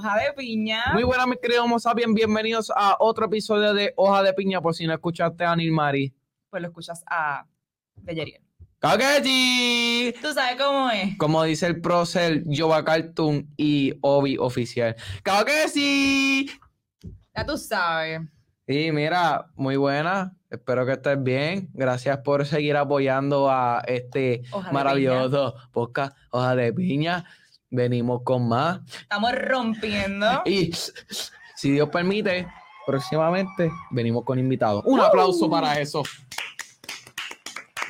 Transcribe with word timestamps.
Hoja 0.00 0.16
de 0.16 0.32
Piña. 0.32 0.82
Muy 0.94 1.02
buenas, 1.02 1.26
mis 1.26 1.36
queridos 1.36 1.62
Homo 1.62 1.78
sapiens. 1.78 2.14
Bienvenidos 2.14 2.72
a 2.74 2.96
otro 3.00 3.26
episodio 3.26 3.74
de 3.74 3.92
Hoja 3.96 4.22
de 4.22 4.32
Piña. 4.32 4.62
Por 4.62 4.74
si 4.74 4.86
no 4.86 4.94
escuchaste 4.94 5.44
a 5.44 5.54
Nilmari. 5.54 6.14
Pues 6.48 6.62
lo 6.62 6.68
escuchas 6.68 7.04
a 7.06 7.44
Belleriel. 7.96 8.40
¡Caguechi! 8.78 10.14
¿Tú 10.22 10.32
sabes 10.32 10.56
cómo 10.58 10.90
es? 10.90 11.18
Como 11.18 11.42
dice 11.42 11.66
el 11.66 11.82
prócer 11.82 12.44
Jova 12.50 12.82
Cartoon 12.82 13.52
y 13.58 13.92
Obi 14.00 14.38
oficial. 14.38 14.96
¡Caguechi! 15.22 16.50
Ya 17.36 17.44
tú 17.44 17.58
sabes. 17.58 18.22
Y 18.66 18.92
mira, 18.92 19.50
muy 19.54 19.76
buena. 19.76 20.34
Espero 20.48 20.86
que 20.86 20.92
estés 20.92 21.22
bien. 21.22 21.68
Gracias 21.74 22.16
por 22.18 22.46
seguir 22.46 22.78
apoyando 22.78 23.50
a 23.50 23.82
este 23.86 24.44
Hoja 24.50 24.72
maravilloso 24.72 25.56
podcast 25.72 26.16
Hoja 26.30 26.56
de 26.56 26.72
Piña. 26.72 27.26
Venimos 27.70 28.22
con 28.24 28.48
más. 28.48 28.80
Estamos 29.02 29.32
rompiendo. 29.32 30.42
Y 30.46 30.72
si 31.54 31.70
Dios 31.70 31.88
permite, 31.90 32.46
próximamente 32.86 33.70
venimos 33.90 34.24
con 34.24 34.38
invitados. 34.38 34.82
Un 34.86 35.00
aplauso 35.00 35.48
para 35.48 35.78
eso. 35.78 36.02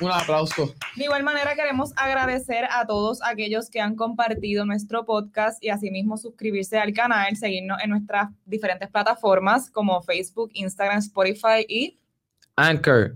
Un 0.01 0.11
aplauso. 0.11 0.73
De 0.95 1.03
igual 1.03 1.23
manera 1.23 1.53
queremos 1.55 1.93
agradecer 1.95 2.65
a 2.71 2.85
todos 2.87 3.21
aquellos 3.23 3.69
que 3.69 3.79
han 3.79 3.95
compartido 3.95 4.65
nuestro 4.65 5.05
podcast 5.05 5.63
y 5.63 5.69
asimismo 5.69 6.17
suscribirse 6.17 6.79
al 6.79 6.91
canal, 6.93 7.35
seguirnos 7.35 7.77
en 7.83 7.91
nuestras 7.91 8.29
diferentes 8.45 8.89
plataformas 8.89 9.69
como 9.69 10.01
Facebook, 10.01 10.49
Instagram, 10.53 10.97
Spotify 10.99 11.65
y 11.67 11.99
Anchor. 12.55 13.15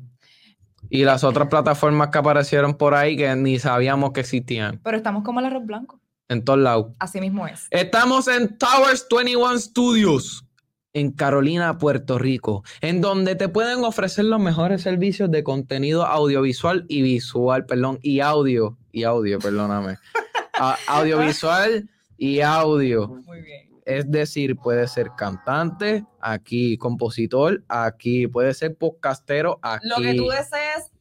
Y 0.90 1.04
las 1.04 1.24
otras 1.24 1.48
plataformas 1.48 2.10
que 2.10 2.20
aparecieron 2.20 2.76
por 2.76 2.94
ahí 2.94 3.18
que 3.18 3.36
ni 3.36 3.58
sabíamos 3.58 4.12
que 4.12 4.20
existían. 4.22 4.80
pero 4.84 4.98
estamos 4.98 5.24
como 5.24 5.40
el 5.40 5.48
arroz 5.48 5.66
blanco. 5.66 6.00
En 6.30 6.44
todos 6.44 6.60
lados. 6.60 6.88
Así 7.00 7.20
mismo 7.22 7.48
es. 7.48 7.68
Estamos 7.70 8.28
en 8.28 8.58
Towers 8.58 9.06
21 9.10 9.60
Studios. 9.60 10.42
En 10.94 11.12
Carolina, 11.12 11.78
Puerto 11.78 12.18
Rico, 12.18 12.64
en 12.80 13.02
donde 13.02 13.36
te 13.36 13.50
pueden 13.50 13.84
ofrecer 13.84 14.24
los 14.24 14.40
mejores 14.40 14.82
servicios 14.82 15.30
de 15.30 15.44
contenido 15.44 16.06
audiovisual 16.06 16.86
y 16.88 17.02
visual, 17.02 17.66
perdón, 17.66 18.00
y 18.02 18.22
audio, 18.22 18.78
y 18.94 19.04
audio, 19.04 19.38
perdóname. 19.40 19.98
A- 20.58 20.78
audiovisual 20.88 21.90
y 22.18 22.40
audio. 22.40 23.10
Muy 23.10 23.42
bien. 23.42 23.70
Es 23.84 24.10
decir, 24.10 24.56
puede 24.56 24.88
ser 24.88 25.12
cantante, 25.18 26.06
aquí 26.22 26.78
compositor, 26.78 27.62
aquí 27.68 28.28
puede 28.28 28.54
ser 28.54 28.78
podcastero, 28.78 29.60
aquí 29.62 29.88
Lo 29.90 29.98
que 29.98 30.14
tú 30.14 30.30
desees, 30.30 30.92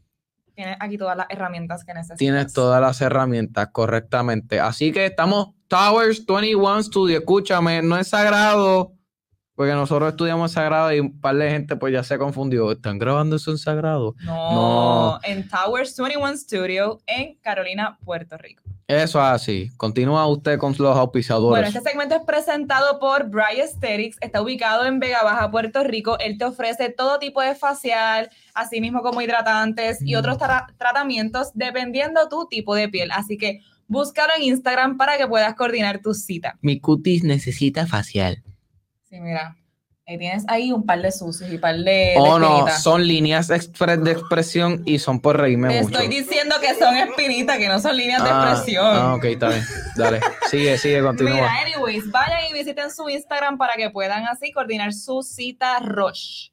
tienes 0.54 0.76
aquí 0.80 0.96
todas 0.98 1.16
las 1.16 1.26
herramientas 1.30 1.84
que 1.84 1.92
necesitas. 1.94 2.18
tienes 2.18 2.52
todas 2.52 2.80
las 2.80 3.00
herramientas 3.00 3.68
correctamente. 3.72 4.60
Así 4.60 4.92
que 4.92 5.06
estamos 5.06 5.48
Towers 5.68 6.24
21 6.26 6.82
Studio. 6.82 7.18
Escúchame, 7.18 7.82
no 7.82 7.96
es 7.98 8.08
sagrado, 8.08 8.92
porque 9.54 9.72
nosotros 9.72 10.10
estudiamos 10.10 10.52
sagrado 10.52 10.92
y 10.92 11.00
un 11.00 11.20
par 11.20 11.36
de 11.36 11.50
gente 11.50 11.76
pues 11.76 11.92
ya 11.92 12.02
se 12.02 12.18
confundió. 12.18 12.72
¿Están 12.72 12.98
grabando 12.98 13.36
eso 13.36 13.50
en 13.50 13.58
sagrado? 13.58 14.14
No, 14.24 14.52
No. 14.52 15.18
en 15.24 15.48
Towers 15.48 15.96
21 15.96 16.36
Studio 16.36 17.00
en 17.06 17.36
Carolina, 17.40 17.98
Puerto 18.04 18.36
Rico. 18.36 18.62
Eso 18.86 19.18
es 19.18 19.24
así. 19.24 19.70
Continúa 19.78 20.26
usted 20.26 20.58
con 20.58 20.74
los 20.78 20.96
auspiciadores. 20.96 21.48
Bueno, 21.62 21.66
este 21.66 21.80
segmento 21.80 22.16
es 22.16 22.22
presentado 22.24 22.98
por 22.98 23.30
Bry 23.30 23.60
Aesthetics, 23.62 24.18
está 24.20 24.42
ubicado 24.42 24.84
en 24.84 24.98
Vega 25.00 25.22
Baja, 25.22 25.50
Puerto 25.50 25.82
Rico. 25.84 26.18
Él 26.18 26.36
te 26.36 26.44
ofrece 26.44 26.90
todo 26.90 27.18
tipo 27.18 27.40
de 27.40 27.54
facial, 27.54 28.28
así 28.54 28.82
mismo 28.82 29.00
como 29.00 29.22
hidratantes 29.22 30.02
y 30.02 30.14
Mm. 30.14 30.18
otros 30.18 30.38
tra- 30.38 30.66
tratamientos 30.76 31.50
dependiendo 31.54 32.28
tu 32.28 32.46
tipo 32.46 32.74
de 32.74 32.90
piel. 32.90 33.10
Así 33.10 33.38
que 33.38 33.60
búscalo 33.88 34.34
en 34.36 34.42
Instagram 34.44 34.98
para 34.98 35.16
que 35.16 35.26
puedas 35.26 35.54
coordinar 35.54 36.00
tu 36.02 36.12
cita. 36.12 36.58
Mi 36.60 36.78
cutis 36.78 37.24
necesita 37.24 37.86
facial. 37.86 38.42
Sí, 39.08 39.18
mira, 39.18 39.56
ahí 40.06 40.18
tienes 40.18 40.44
ahí 40.48 40.70
un 40.72 40.84
par 40.84 41.00
de 41.00 41.10
sucios 41.10 41.50
y 41.50 41.54
un 41.54 41.60
par 41.60 41.76
de, 41.76 42.14
Oh, 42.18 42.34
de 42.34 42.40
no, 42.40 42.68
son 42.78 43.06
líneas 43.06 43.48
de 43.48 43.56
expresión 43.56 44.82
y 44.84 44.98
son 44.98 45.20
por 45.20 45.38
reírme 45.40 45.68
Te 45.68 45.82
mucho. 45.82 45.98
estoy 45.98 46.08
diciendo 46.14 46.56
que 46.60 46.74
son 46.74 46.96
espinitas, 46.96 47.56
que 47.58 47.68
no 47.68 47.80
son 47.80 47.96
líneas 47.96 48.22
de 48.22 48.30
Ah, 48.30 48.50
expresión. 48.52 48.86
Ah, 48.86 49.14
ok, 49.14 49.24
está 49.24 49.48
bien. 49.48 49.62
Dale, 49.96 50.20
sigue, 50.50 50.76
sigue, 50.78 51.02
continúa. 51.02 51.32
Mira, 51.34 51.52
anyways, 51.62 52.10
vayan 52.10 52.50
y 52.50 52.52
visiten 52.52 52.90
su 52.90 53.08
Instagram 53.08 53.56
para 53.56 53.74
que 53.74 53.90
puedan 53.90 54.24
así 54.26 54.52
coordinar 54.52 54.92
su 54.92 55.22
cita 55.22 55.78
Roche. 55.80 56.50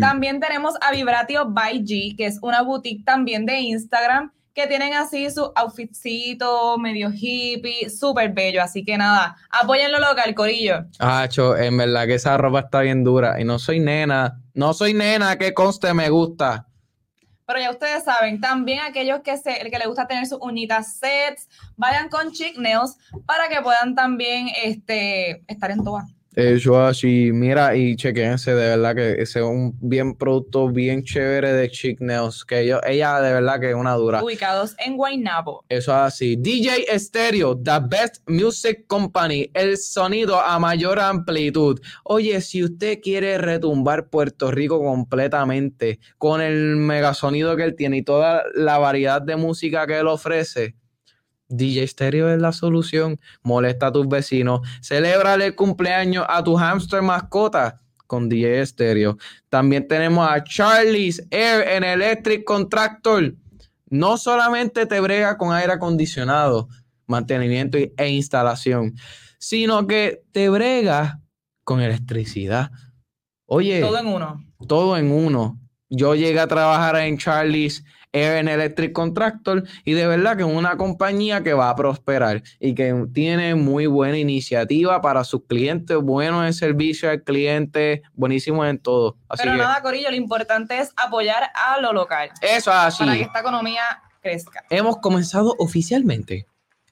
También 0.00 0.40
tenemos 0.40 0.74
a 0.80 0.90
Vibratio 0.90 1.50
by 1.50 1.82
G, 1.82 2.16
que 2.16 2.24
es 2.24 2.38
una 2.40 2.62
boutique 2.62 3.04
también 3.04 3.44
de 3.44 3.58
Instagram, 3.60 4.32
que 4.54 4.68
tienen 4.68 4.94
así 4.94 5.28
su 5.30 5.52
outfitcito 5.56 6.78
medio 6.78 7.10
hippie, 7.12 7.90
súper 7.90 8.32
bello. 8.32 8.62
Así 8.62 8.84
que 8.84 8.96
nada, 8.96 9.36
apóyenlo 9.50 9.98
local, 9.98 10.34
Corillo. 10.34 10.84
Acho, 11.00 11.56
en 11.56 11.76
verdad 11.76 12.06
que 12.06 12.14
esa 12.14 12.36
ropa 12.36 12.60
está 12.60 12.80
bien 12.80 13.02
dura. 13.02 13.40
Y 13.40 13.44
no 13.44 13.58
soy 13.58 13.80
nena. 13.80 14.40
No 14.54 14.72
soy 14.72 14.94
nena, 14.94 15.36
que 15.36 15.52
conste, 15.52 15.92
me 15.92 16.08
gusta. 16.08 16.68
Pero 17.46 17.60
ya 17.60 17.70
ustedes 17.70 18.04
saben, 18.04 18.40
también 18.40 18.80
aquellos 18.80 19.20
que, 19.20 19.36
se, 19.36 19.60
el 19.60 19.70
que 19.70 19.78
les 19.78 19.86
gusta 19.86 20.06
tener 20.06 20.26
sus 20.26 20.38
uñitas 20.40 20.96
sets, 20.96 21.48
vayan 21.76 22.08
con 22.08 22.32
Chic 22.32 22.56
Nails 22.56 22.96
para 23.26 23.48
que 23.48 23.60
puedan 23.60 23.94
también 23.94 24.48
este, 24.62 25.44
estar 25.46 25.70
en 25.70 25.84
todas. 25.84 26.04
Eso 26.34 26.80
así, 26.80 27.30
mira, 27.32 27.76
y 27.76 27.94
chequense, 27.94 28.54
de 28.54 28.70
verdad 28.70 28.94
que 28.96 29.12
ese 29.22 29.38
es 29.38 29.44
un 29.44 29.76
bien 29.80 30.14
producto 30.14 30.68
bien 30.68 31.04
chévere 31.04 31.52
de 31.52 31.70
Chic 31.70 32.00
Nails, 32.00 32.44
que 32.44 32.66
yo, 32.66 32.80
ella 32.84 33.20
de 33.20 33.32
verdad 33.32 33.60
que 33.60 33.70
es 33.70 33.76
una 33.76 33.94
dura. 33.94 34.22
Ubicados 34.22 34.74
en 34.84 34.96
Guaynabo. 34.96 35.64
Eso 35.68 35.92
es 35.92 35.98
así. 35.98 36.36
DJ 36.36 36.86
Stereo, 36.98 37.56
The 37.56 37.78
Best 37.88 38.28
Music 38.28 38.84
Company, 38.88 39.48
el 39.54 39.76
sonido 39.76 40.40
a 40.40 40.58
mayor 40.58 40.98
amplitud. 40.98 41.80
Oye, 42.02 42.40
si 42.40 42.64
usted 42.64 42.98
quiere 43.00 43.38
retumbar 43.38 44.08
Puerto 44.08 44.50
Rico 44.50 44.82
completamente 44.82 46.00
con 46.18 46.40
el 46.40 46.76
megasonido 46.76 47.56
que 47.56 47.62
él 47.62 47.76
tiene 47.76 47.98
y 47.98 48.02
toda 48.02 48.42
la 48.54 48.78
variedad 48.78 49.22
de 49.22 49.36
música 49.36 49.86
que 49.86 49.98
él 49.98 50.08
ofrece, 50.08 50.74
DJ 51.48 51.86
Stereo 51.86 52.28
es 52.32 52.40
la 52.40 52.52
solución. 52.52 53.18
Molesta 53.42 53.88
a 53.88 53.92
tus 53.92 54.08
vecinos. 54.08 54.60
Celebra 54.80 55.34
el 55.34 55.54
cumpleaños 55.54 56.24
a 56.28 56.42
tu 56.42 56.56
hamster 56.56 57.02
mascota 57.02 57.80
con 58.06 58.28
DJ 58.28 58.64
Stereo. 58.66 59.16
También 59.48 59.86
tenemos 59.88 60.28
a 60.28 60.42
Charlie's 60.44 61.26
Air 61.30 61.66
and 61.76 61.84
Electric 61.84 62.44
Contractor. 62.44 63.34
No 63.88 64.16
solamente 64.16 64.86
te 64.86 65.00
brega 65.00 65.36
con 65.36 65.52
aire 65.52 65.72
acondicionado, 65.72 66.68
mantenimiento 67.06 67.78
e 67.78 68.08
instalación, 68.08 68.94
sino 69.38 69.86
que 69.86 70.22
te 70.32 70.48
brega 70.48 71.20
con 71.64 71.80
electricidad. 71.80 72.70
Oye, 73.46 73.80
Todo 73.80 73.98
en 73.98 74.06
uno. 74.06 74.44
todo 74.66 74.96
en 74.96 75.10
uno. 75.12 75.60
Yo 75.90 76.14
llegué 76.14 76.40
a 76.40 76.48
trabajar 76.48 76.96
en 76.96 77.18
Charlie's 77.18 77.84
Air 78.14 78.38
and 78.38 78.48
Electric 78.48 78.92
Contractor 78.92 79.64
y 79.84 79.92
de 79.92 80.06
verdad 80.06 80.36
que 80.36 80.44
es 80.44 80.48
una 80.48 80.76
compañía 80.76 81.42
que 81.42 81.52
va 81.52 81.68
a 81.68 81.76
prosperar 81.76 82.42
y 82.60 82.74
que 82.74 82.94
tiene 83.12 83.54
muy 83.56 83.86
buena 83.86 84.16
iniciativa 84.16 85.02
para 85.02 85.24
sus 85.24 85.44
clientes, 85.46 85.96
bueno 85.98 86.46
en 86.46 86.54
servicio 86.54 87.10
al 87.10 87.22
cliente, 87.24 88.02
buenísimo 88.14 88.64
en 88.64 88.78
todo. 88.78 89.16
Así 89.28 89.42
Pero 89.42 89.56
que 89.56 89.62
nada, 89.62 89.82
Corillo, 89.82 90.08
lo 90.10 90.16
importante 90.16 90.78
es 90.78 90.92
apoyar 90.96 91.50
a 91.54 91.80
lo 91.80 91.92
local 91.92 92.30
eso 92.40 92.70
es 92.70 92.76
así. 92.76 93.04
para 93.04 93.16
que 93.16 93.22
esta 93.24 93.40
economía 93.40 93.82
crezca. 94.22 94.64
Hemos 94.70 94.98
comenzado 94.98 95.54
oficialmente 95.58 96.46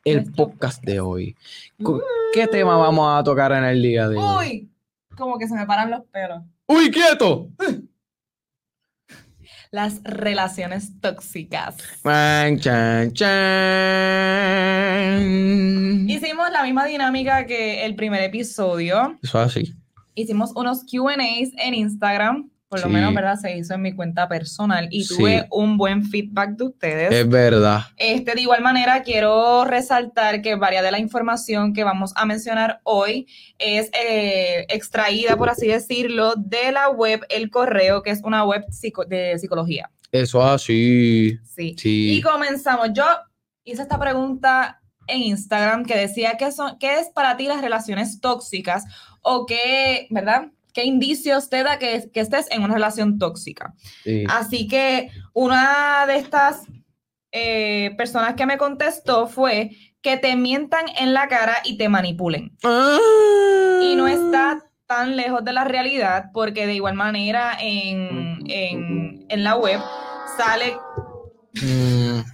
el 0.05 0.33
podcast 0.33 0.83
de 0.83 0.99
hoy. 1.01 1.37
Co- 1.83 2.03
¿Qué 2.35 2.49
tema 2.49 2.77
vamos 2.77 3.21
a 3.21 3.23
tocar 3.23 3.53
en 3.53 3.63
el 3.65 3.81
día 3.81 4.09
de 4.09 4.17
hoy? 4.19 4.47
Uy, 4.49 4.71
como 5.17 5.39
que 5.39 5.47
se 5.47 5.55
me 5.55 5.65
paran 5.67 5.91
los 5.91 6.03
pelos. 6.11 6.43
¡Uy, 6.67 6.91
quieto! 6.91 7.49
Las 9.73 10.03
relaciones 10.05 11.01
tóxicas. 11.01 11.79
Chan, 12.03 12.61
chan, 12.61 13.11
chan. 13.15 13.31
Hicimos 16.11 16.51
la 16.53 16.63
misma 16.63 16.85
dinámica 16.85 17.47
que 17.47 17.87
el 17.87 17.95
primer 17.95 18.23
episodio. 18.23 19.19
Eso 19.23 19.41
es 19.41 19.47
así. 19.47 19.75
Hicimos 20.15 20.53
unos 20.57 20.85
QAs 20.85 21.53
en 21.57 21.73
Instagram. 21.73 22.51
Por 22.73 22.81
lo 22.81 22.87
Sí. 22.87 22.93
menos, 22.95 23.13
¿verdad? 23.15 23.37
Se 23.37 23.55
hizo 23.55 23.75
en 23.75 23.83
mi 23.83 23.93
cuenta 23.95 24.27
personal 24.29 24.89
y 24.91 25.05
Sí. 25.05 25.15
tuve 25.15 25.47
un 25.51 25.77
buen 25.77 26.07
feedback 26.07 26.57
de 26.57 26.65
ustedes. 26.65 27.13
Es 27.13 27.29
verdad. 27.29 27.83
Este, 27.99 28.35
de 28.35 28.41
igual 28.41 28.63
manera, 28.63 29.03
quiero 29.03 29.67
resaltar 29.67 30.41
que 30.41 30.55
varias 30.55 30.83
de 30.83 30.91
la 30.91 30.99
información 30.99 31.75
que 31.75 31.85
vamos 31.85 32.15
a 32.17 32.25
mencionar 32.25 32.81
hoy 32.85 33.27
es 33.59 33.91
eh, 33.93 34.65
extraída, 34.71 35.37
por 35.37 35.51
así 35.51 35.67
decirlo, 35.67 36.33
de 36.35 36.73
la 36.73 36.89
web 36.89 37.27
El 37.29 37.51
Correo, 37.51 38.03
que 38.03 38.09
es 38.09 38.23
una 38.25 38.43
web 38.45 38.65
psico- 38.71 39.05
de 39.05 39.39
psicología. 39.39 39.91
Eso 40.11 40.41
es 40.41 40.47
así. 40.51 41.39
Sí. 41.45 41.77
Sí. 41.79 42.15
Y 42.17 42.23
comenzamos. 42.23 42.89
Yo 42.95 43.05
hice 43.65 43.83
esta 43.83 43.99
pregunta 44.01 44.81
en 45.09 45.21
Instagram 45.25 45.85
que 45.85 45.97
decía 45.99 46.39
¿qué, 46.39 46.51
son, 46.53 46.79
qué 46.79 47.01
es 47.01 47.11
para 47.11 47.37
ti 47.37 47.49
las 47.49 47.61
relaciones 47.61 48.19
tóxicas 48.21 48.85
o 49.21 49.45
qué, 49.45 50.07
¿verdad? 50.09 50.47
¿Qué 50.73 50.85
indicios 50.85 51.51
te 51.51 51.63
da 51.63 51.79
que, 51.79 52.11
que 52.13 52.21
estés 52.21 52.51
en 52.51 52.63
una 52.63 52.75
relación 52.75 53.19
tóxica? 53.19 53.75
Sí. 54.05 54.25
Así 54.29 54.69
que 54.69 55.11
una 55.35 56.07
de 56.07 56.17
estas 56.17 56.63
eh, 57.31 57.95
personas 57.97 58.35
que 58.35 58.47
me 58.47 58.59
contestó 58.59 59.27
fue 59.27 59.71
que 60.03 60.17
te 60.17 60.37
mientan 60.37 60.85
en 60.99 61.15
la 61.15 61.29
cara 61.29 61.57
y 61.65 61.77
te 61.77 61.89
manipulen. 61.89 62.57
Ah. 62.65 62.99
Y 63.83 63.95
no 63.95 64.09
está 64.09 64.59
tan 64.87 65.17
lejos 65.17 65.45
de 65.45 65.53
la 65.53 65.65
realidad 65.65 66.27
porque 66.35 66.67
de 66.67 66.75
igual 66.75 66.95
manera 66.95 67.57
en, 67.61 68.41
en, 68.49 69.27
en 69.29 69.45
la 69.45 69.57
web 69.57 69.81
sale... 70.37 70.77
Mm, 71.63 72.21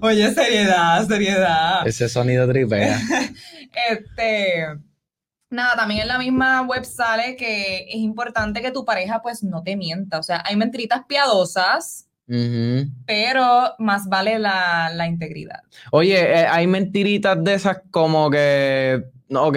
Oye, 0.00 0.32
seriedad, 0.34 1.06
seriedad. 1.06 1.86
ese 1.86 2.08
sonido 2.08 2.48
tripea. 2.48 2.98
Este, 3.90 4.64
nada, 5.50 5.76
también 5.76 6.02
en 6.02 6.08
la 6.08 6.18
misma 6.18 6.62
web 6.62 6.84
sale 6.84 7.36
que 7.36 7.86
es 7.88 7.96
importante 7.96 8.62
que 8.62 8.70
tu 8.70 8.84
pareja 8.84 9.22
pues 9.22 9.42
no 9.42 9.62
te 9.62 9.76
mienta. 9.76 10.18
O 10.18 10.22
sea, 10.22 10.42
hay 10.46 10.56
mentiritas 10.56 11.04
piadosas, 11.06 12.08
pero 13.06 13.74
más 13.78 14.08
vale 14.08 14.38
la, 14.38 14.90
la 14.92 15.06
integridad. 15.06 15.60
Oye, 15.92 16.18
eh, 16.18 16.46
hay 16.46 16.66
mentiritas 16.66 17.42
de 17.42 17.54
esas 17.54 17.82
como 17.90 18.30
que, 18.30 19.04
no, 19.28 19.44
ok, 19.44 19.56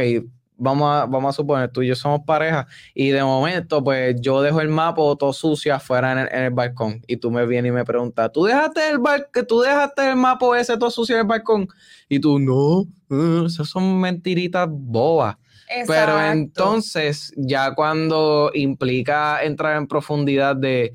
vamos 0.60 0.92
a, 0.92 1.06
vamos 1.06 1.34
a 1.34 1.38
suponer, 1.38 1.72
tú 1.72 1.82
y 1.82 1.88
yo 1.88 1.96
somos 1.96 2.22
pareja 2.26 2.68
y 2.94 3.10
de 3.10 3.24
momento 3.24 3.84
pues 3.84 4.16
yo 4.22 4.42
dejo 4.42 4.62
el 4.62 4.68
mapa 4.68 5.02
todo 5.18 5.34
sucio 5.34 5.74
afuera 5.74 6.12
en 6.12 6.18
el, 6.20 6.28
en 6.32 6.44
el 6.44 6.52
balcón 6.52 7.02
y 7.08 7.18
tú 7.18 7.32
me 7.32 7.46
vienes 7.46 7.70
y 7.70 7.74
me 7.74 7.86
preguntas, 7.86 8.30
¿tú 8.32 8.44
dejaste 8.44 8.90
el, 8.90 9.00
bar 9.00 9.30
tú 9.48 9.62
dejaste 9.62 10.10
el 10.10 10.18
mapa 10.18 10.60
ese 10.60 10.78
todo 10.78 10.92
sucio 10.92 11.16
en 11.16 11.22
el 11.22 11.28
balcón? 11.28 11.68
Y 12.10 12.20
tú, 12.20 12.38
no, 12.40 12.82
eh, 13.10 13.46
esas 13.48 13.70
son 13.70 14.00
mentiritas 14.00 14.68
bobas. 14.70 15.38
Pero 15.88 16.20
entonces, 16.24 17.32
ya 17.38 17.76
cuando 17.76 18.52
implica 18.54 19.44
entrar 19.44 19.78
en 19.78 19.88
profundidad 19.88 20.56
de, 20.56 20.94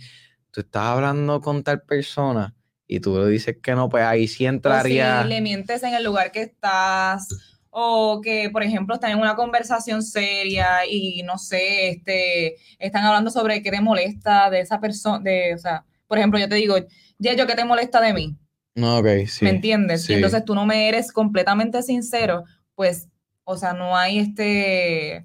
tú 0.51 0.61
estás 0.61 0.83
hablando 0.83 1.41
con 1.41 1.63
tal 1.63 1.83
persona 1.83 2.55
y 2.87 3.01
tú 3.01 3.19
le 3.19 3.29
dices 3.29 3.57
que 3.63 3.75
no, 3.75 3.89
pues 3.89 4.05
ahí 4.05 4.27
sí 4.27 4.47
O 4.47 4.49
entraría... 4.49 5.23
si 5.23 5.29
le 5.29 5.41
mientes 5.41 5.83
en 5.83 5.95
el 5.95 6.05
lugar 6.05 6.33
que 6.33 6.43
estás, 6.43 7.29
o 7.71 8.21
que, 8.21 8.51
por 8.51 8.63
ejemplo, 8.63 8.95
están 8.95 9.13
en 9.13 9.19
una 9.19 9.37
conversación 9.37 10.03
seria 10.03 10.87
y 10.89 11.23
no 11.23 11.39
sé, 11.39 11.89
este, 11.89 12.57
están 12.79 13.05
hablando 13.05 13.31
sobre 13.31 13.63
qué 13.63 13.71
te 13.71 13.81
molesta 13.81 14.51
de 14.51 14.61
esa 14.61 14.81
persona, 14.81 15.19
de, 15.19 15.55
o 15.55 15.59
sea, 15.59 15.85
por 16.07 16.19
ejemplo, 16.19 16.39
yo 16.39 16.49
te 16.49 16.55
digo, 16.57 16.77
yo 17.19 17.47
¿qué 17.47 17.55
te 17.55 17.65
molesta 17.65 18.01
de 18.01 18.13
mí? 18.13 18.37
No, 18.75 18.99
ok, 18.99 19.27
sí. 19.27 19.45
¿Me 19.45 19.51
entiendes? 19.51 20.05
sí. 20.05 20.13
Y 20.13 20.17
entonces 20.17 20.45
tú 20.45 20.55
no 20.55 20.67
me 20.67 20.89
eres 20.89 21.13
completamente 21.13 21.83
sincero, 21.83 22.45
pues, 22.75 23.09
o 23.45 23.57
sea, 23.57 23.73
no 23.73 23.97
hay 23.97 24.19
este, 24.19 25.25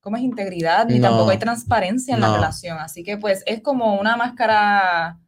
¿cómo 0.00 0.16
es 0.16 0.22
integridad? 0.22 0.86
Ni 0.88 0.98
No. 0.98 1.08
tampoco 1.08 1.30
hay 1.30 1.38
transparencia 1.38 2.14
en 2.14 2.20
la 2.20 2.28
No. 2.28 2.34
relación. 2.36 2.78
Así 2.78 3.02
que, 3.02 3.16
pues, 3.16 3.42
es 3.46 3.60
como 3.62 3.98
una 3.98 4.16
máscara, 4.16 5.18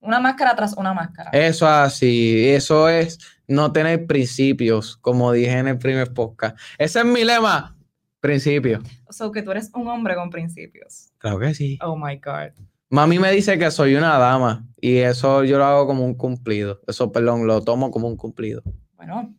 una 0.00 0.20
máscara 0.20 0.54
tras 0.56 0.74
una 0.76 0.92
máscara. 0.94 1.30
Eso 1.32 1.66
así, 1.66 2.48
eso 2.48 2.88
es 2.88 3.18
no 3.48 3.72
tener 3.72 4.06
principios, 4.06 4.96
como 4.98 5.32
dije 5.32 5.52
en 5.58 5.68
el 5.68 5.78
primer 5.78 6.12
podcast. 6.12 6.58
Ese 6.78 6.98
es 7.00 7.04
mi 7.04 7.24
lema, 7.24 7.76
principios. 8.20 8.82
O 9.08 9.12
sea, 9.12 9.30
que 9.32 9.42
tú 9.42 9.52
eres 9.52 9.70
un 9.74 9.86
hombre 9.88 10.14
con 10.16 10.30
principios. 10.30 11.10
Claro 11.18 11.38
que 11.38 11.54
sí. 11.54 11.78
Oh 11.82 11.96
my 11.96 12.16
God. 12.16 12.52
Mami 12.88 13.18
me 13.18 13.32
dice 13.32 13.58
que 13.58 13.70
soy 13.70 13.94
una 13.96 14.16
dama 14.18 14.64
y 14.80 14.98
eso 14.98 15.42
yo 15.44 15.58
lo 15.58 15.64
hago 15.64 15.86
como 15.86 16.04
un 16.04 16.14
cumplido. 16.14 16.80
Eso, 16.86 17.10
perdón, 17.10 17.46
lo 17.46 17.62
tomo 17.62 17.90
como 17.90 18.06
un 18.06 18.16
cumplido. 18.16 18.62
Bueno, 18.94 19.34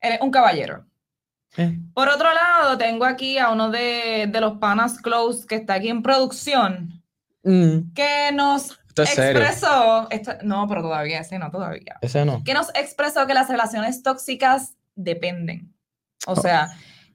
eres 0.00 0.20
un 0.20 0.30
caballero. 0.30 0.86
Eh, 1.56 1.78
Por 1.94 2.08
otro 2.08 2.28
lado, 2.32 2.78
tengo 2.78 3.04
aquí 3.04 3.38
a 3.38 3.50
uno 3.50 3.70
de, 3.70 4.28
de 4.30 4.40
los 4.40 4.58
panas 4.58 4.98
close 4.98 5.46
que 5.46 5.56
está 5.56 5.74
aquí 5.74 5.88
en 5.88 6.02
producción, 6.02 7.02
mm, 7.42 7.92
que 7.94 8.30
nos 8.32 8.78
Esto 8.88 9.02
es 9.02 9.18
expresó, 9.18 10.08
esto- 10.10 10.32
no, 10.42 10.66
pero 10.68 10.82
todavía, 10.82 11.20
ese 11.20 11.38
no, 11.38 11.50
todavía. 11.50 11.96
Ese 12.02 12.24
no. 12.24 12.42
que 12.44 12.54
nos 12.54 12.68
expresó 12.74 13.26
que 13.26 13.34
las 13.34 13.48
relaciones 13.48 14.02
tóxicas 14.02 14.76
dependen. 14.94 15.74
O 16.26 16.32
Oh. 16.32 16.36
sea, 16.36 16.68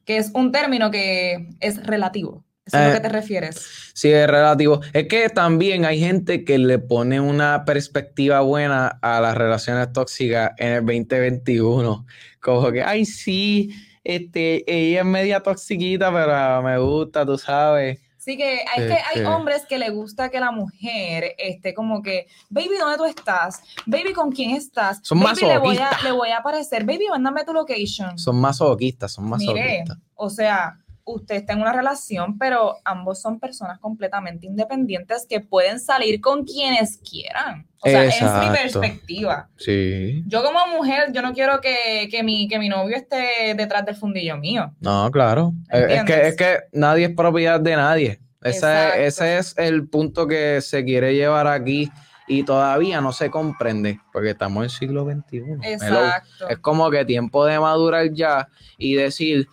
que 0.04 0.18
es 0.18 0.32
un 0.34 0.52
término 0.52 0.92
que 0.92 1.48
es 1.60 1.86
relativo. 1.86 2.44
¿Eso 2.66 2.78
es 2.78 2.82
a 2.82 2.86
Eh, 2.86 2.88
lo 2.90 2.96
que 2.96 3.02
te 3.02 3.10
refieres? 3.10 3.68
Sí, 3.94 4.12
es 4.12 4.28
relativo. 4.28 4.82
Es 4.92 5.08
que 5.08 5.30
también 5.30 5.86
hay 5.86 6.00
gente 6.00 6.44
que 6.44 6.58
le 6.58 6.80
pone 6.80 7.20
una 7.20 7.64
perspectiva 7.64 8.42
buena 8.42 8.88
a 9.04 9.22
las 9.22 9.36
relaciones 9.38 9.94
tóxicas 9.94 10.52
en 10.58 10.72
el 10.74 10.86
2021. 10.86 12.06
Como 12.42 12.72
que, 12.72 12.82
ay, 12.84 13.06
sí, 13.06 13.70
este, 14.06 14.64
ella 14.72 15.00
es 15.02 15.06
media 15.06 15.42
toxiquita, 15.42 16.14
pero 16.14 16.62
me 16.62 16.78
gusta, 16.78 17.26
tú 17.26 17.38
sabes. 17.38 18.00
Sí 18.18 18.38
que 18.38 18.62
hay, 18.76 18.88
que 18.88 18.94
hay 18.94 19.00
este- 19.18 19.26
hombres 19.26 19.66
que 19.68 19.78
le 19.78 19.90
gusta 19.90 20.30
que 20.30 20.40
la 20.40 20.52
mujer 20.52 21.36
esté 21.38 21.74
como 21.76 22.02
que, 22.02 22.26
baby, 22.50 22.78
¿dónde 22.80 22.98
tú 22.98 23.06
estás? 23.06 23.62
Baby, 23.86 24.14
¿con 24.14 24.32
quién 24.32 24.52
estás? 24.52 25.00
Son 25.04 25.20
baby, 25.20 25.42
le 25.42 25.58
voy, 25.60 25.78
a, 25.78 25.92
le 26.04 26.12
voy 26.12 26.30
a 26.30 26.38
aparecer. 26.38 26.86
Baby, 26.86 27.06
mándame 27.10 27.44
tu 27.44 27.54
location. 27.54 28.18
Son 28.18 28.40
masoquistas, 28.40 29.12
son 29.14 29.26
Mire, 29.26 29.54
masoquistas. 29.54 29.98
o 30.16 30.30
sea, 30.30 30.78
usted 31.06 31.36
está 31.36 31.54
en 31.54 31.62
una 31.62 31.72
relación, 31.72 32.38
pero 32.38 32.78
ambos 32.84 33.22
son 33.22 33.40
personas 33.40 33.80
completamente 33.80 34.48
independientes 34.48 35.26
que 35.30 35.40
pueden 35.40 35.80
salir 35.80 36.20
con 36.20 36.44
quienes 36.44 36.98
quieran. 36.98 37.68
O 37.80 37.88
sea, 37.88 38.04
es 38.06 38.22
mi 38.22 38.56
perspectiva. 38.56 39.48
Sí. 39.58 40.24
Yo 40.26 40.44
como 40.44 40.66
mujer, 40.76 41.12
yo 41.14 41.22
no 41.22 41.34
quiero 41.34 41.62
que, 41.62 42.08
que 42.10 42.24
mi, 42.24 42.48
que 42.48 42.58
mi 42.58 42.68
novio 42.68 42.98
esté 42.98 43.54
detrás 43.56 43.86
del 43.86 43.96
fundillo 43.96 44.38
mío. 44.38 44.74
No, 44.80 45.12
claro. 45.12 45.54
Es, 45.70 46.00
es 46.00 46.04
que, 46.04 46.28
es 46.28 46.36
que 46.36 46.58
nadie 46.74 47.06
es 47.06 47.16
propiedad 47.16 47.60
de 47.60 47.76
nadie. 47.76 48.20
Ese, 48.42 49.06
ese 49.06 49.38
es 49.38 49.56
el 49.58 49.88
punto 49.88 50.28
que 50.28 50.62
se 50.62 50.84
quiere 50.84 51.14
llevar 51.14 51.48
aquí 51.48 51.92
y 52.28 52.44
todavía 52.44 53.02
no 53.02 53.12
se 53.12 53.30
comprende 53.30 54.00
porque 54.12 54.32
estamos 54.32 54.64
en 54.64 54.70
siglo 54.70 55.06
XXI. 55.06 55.44
Exacto. 55.64 56.48
Es 56.50 56.58
como 56.60 56.90
que 56.90 57.06
tiempo 57.06 57.46
de 57.46 57.60
madurar 57.60 58.12
ya 58.12 58.48
y 58.78 58.96
decir, 58.96 59.48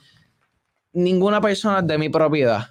ninguna 0.93 1.41
persona 1.41 1.81
es 1.81 1.87
de 1.87 1.99
mi 1.99 2.09
propiedad. 2.09 2.67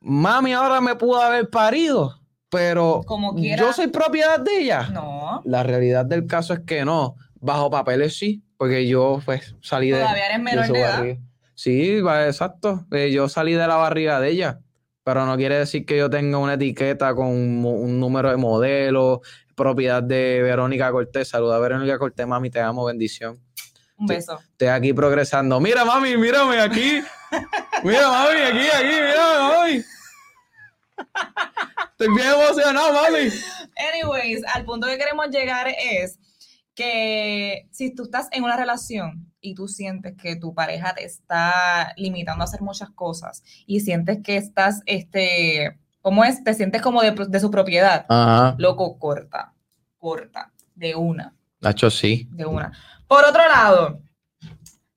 Mami 0.00 0.52
ahora 0.52 0.80
me 0.80 0.96
pudo 0.96 1.20
haber 1.20 1.48
parido, 1.48 2.20
pero 2.50 3.02
Como 3.06 3.34
quiera. 3.34 3.62
yo 3.62 3.72
soy 3.72 3.86
propiedad 3.88 4.38
de 4.40 4.60
ella. 4.62 4.88
No, 4.92 5.40
La 5.44 5.62
realidad 5.62 6.04
del 6.04 6.26
caso 6.26 6.52
es 6.54 6.60
que 6.60 6.84
no. 6.84 7.16
Bajo 7.36 7.70
papeles 7.70 8.16
sí, 8.16 8.42
porque 8.56 8.86
yo 8.86 9.20
pues 9.24 9.54
salí 9.60 9.90
de... 9.90 10.00
todavía 10.00 10.26
eres 10.26 10.40
menor 10.40 10.66
de 10.66 10.78
edad. 10.80 10.96
barriga. 10.98 11.20
Sí, 11.54 11.98
exacto. 12.26 12.86
Eh, 12.90 13.12
yo 13.12 13.28
salí 13.28 13.52
de 13.52 13.66
la 13.66 13.76
barriga 13.76 14.18
de 14.20 14.30
ella, 14.30 14.60
pero 15.04 15.24
no 15.26 15.36
quiere 15.36 15.58
decir 15.58 15.84
que 15.86 15.96
yo 15.98 16.10
tenga 16.10 16.38
una 16.38 16.54
etiqueta 16.54 17.14
con 17.14 17.26
un, 17.26 17.64
un 17.64 18.00
número 18.00 18.30
de 18.30 18.36
modelo, 18.36 19.20
propiedad 19.54 20.02
de 20.02 20.40
Verónica 20.42 20.90
Cortés. 20.90 21.28
Saluda 21.28 21.56
a 21.56 21.60
Verónica 21.60 21.98
Cortés, 21.98 22.26
mami, 22.26 22.50
te 22.50 22.60
amo, 22.60 22.84
bendición. 22.84 23.38
Un 23.96 24.06
beso. 24.06 24.38
Estoy 24.52 24.68
aquí 24.68 24.92
progresando. 24.92 25.60
Mira, 25.60 25.84
mami, 25.84 26.16
mírame 26.16 26.60
aquí. 26.60 27.02
Mira, 27.82 28.08
mami, 28.08 28.40
aquí, 28.40 28.66
aquí, 28.68 28.86
mírame, 28.86 29.38
mami. 29.38 29.84
Estoy 31.92 32.14
bien 32.14 32.28
emocionado, 32.28 32.92
mami. 32.92 33.28
Anyways, 33.92 34.42
al 34.52 34.64
punto 34.64 34.86
que 34.86 34.98
queremos 34.98 35.28
llegar 35.30 35.68
es 35.68 36.18
que 36.74 37.68
si 37.70 37.94
tú 37.94 38.04
estás 38.04 38.28
en 38.32 38.42
una 38.42 38.56
relación 38.56 39.32
y 39.40 39.54
tú 39.54 39.68
sientes 39.68 40.14
que 40.20 40.36
tu 40.36 40.54
pareja 40.54 40.94
te 40.94 41.04
está 41.04 41.92
limitando 41.96 42.42
a 42.42 42.46
hacer 42.46 42.62
muchas 42.62 42.90
cosas 42.90 43.42
y 43.66 43.80
sientes 43.80 44.18
que 44.24 44.36
estás, 44.36 44.82
este, 44.86 45.78
¿cómo 46.02 46.24
es? 46.24 46.42
Te 46.42 46.54
sientes 46.54 46.82
como 46.82 47.00
de, 47.02 47.12
de 47.12 47.40
su 47.40 47.50
propiedad. 47.50 48.06
Ajá. 48.08 48.56
Loco, 48.58 48.98
corta, 48.98 49.54
corta, 49.98 50.52
de 50.74 50.96
una, 50.96 51.34
Nacho, 51.60 51.90
sí. 51.90 52.28
de 52.32 52.44
una. 52.44 52.72
Por 53.06 53.24
otro 53.24 53.42
lado, 53.48 54.00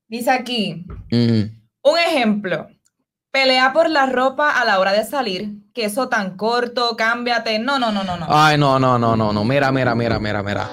dice 0.08 0.32
aquí, 0.32 0.86
un 1.12 2.00
ejemplo. 2.00 2.68
Pelea 3.32 3.74
por 3.74 3.90
la 3.90 4.08
ropa 4.08 4.60
a 4.60 4.66
la 4.66 4.80
hora 4.80 4.94
de 4.94 5.04
salir, 5.04 5.72
que 5.74 5.86
eso 5.86 6.10
tan 6.10 6.38
corto, 6.38 6.96
cámbiate. 6.96 7.60
No, 7.60 7.78
no, 7.78 7.92
no, 7.92 8.04
no, 8.04 8.18
no. 8.18 8.26
Ay, 8.30 8.58
no, 8.58 8.80
no, 8.80 8.98
no, 8.98 9.16
no, 9.16 9.32
no. 9.32 9.44
Mira, 9.44 9.72
mira, 9.72 9.94
mira, 9.94 10.18
mira, 10.18 10.42
mira. 10.42 10.68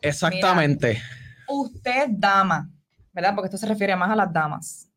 Exactamente. 0.00 1.02
Usted, 1.48 2.06
dama, 2.10 2.70
¿verdad? 3.12 3.34
Porque 3.34 3.46
esto 3.46 3.58
se 3.58 3.66
refiere 3.66 3.96
más 3.96 4.10
a 4.10 4.16
las 4.16 4.32
damas. 4.32 4.88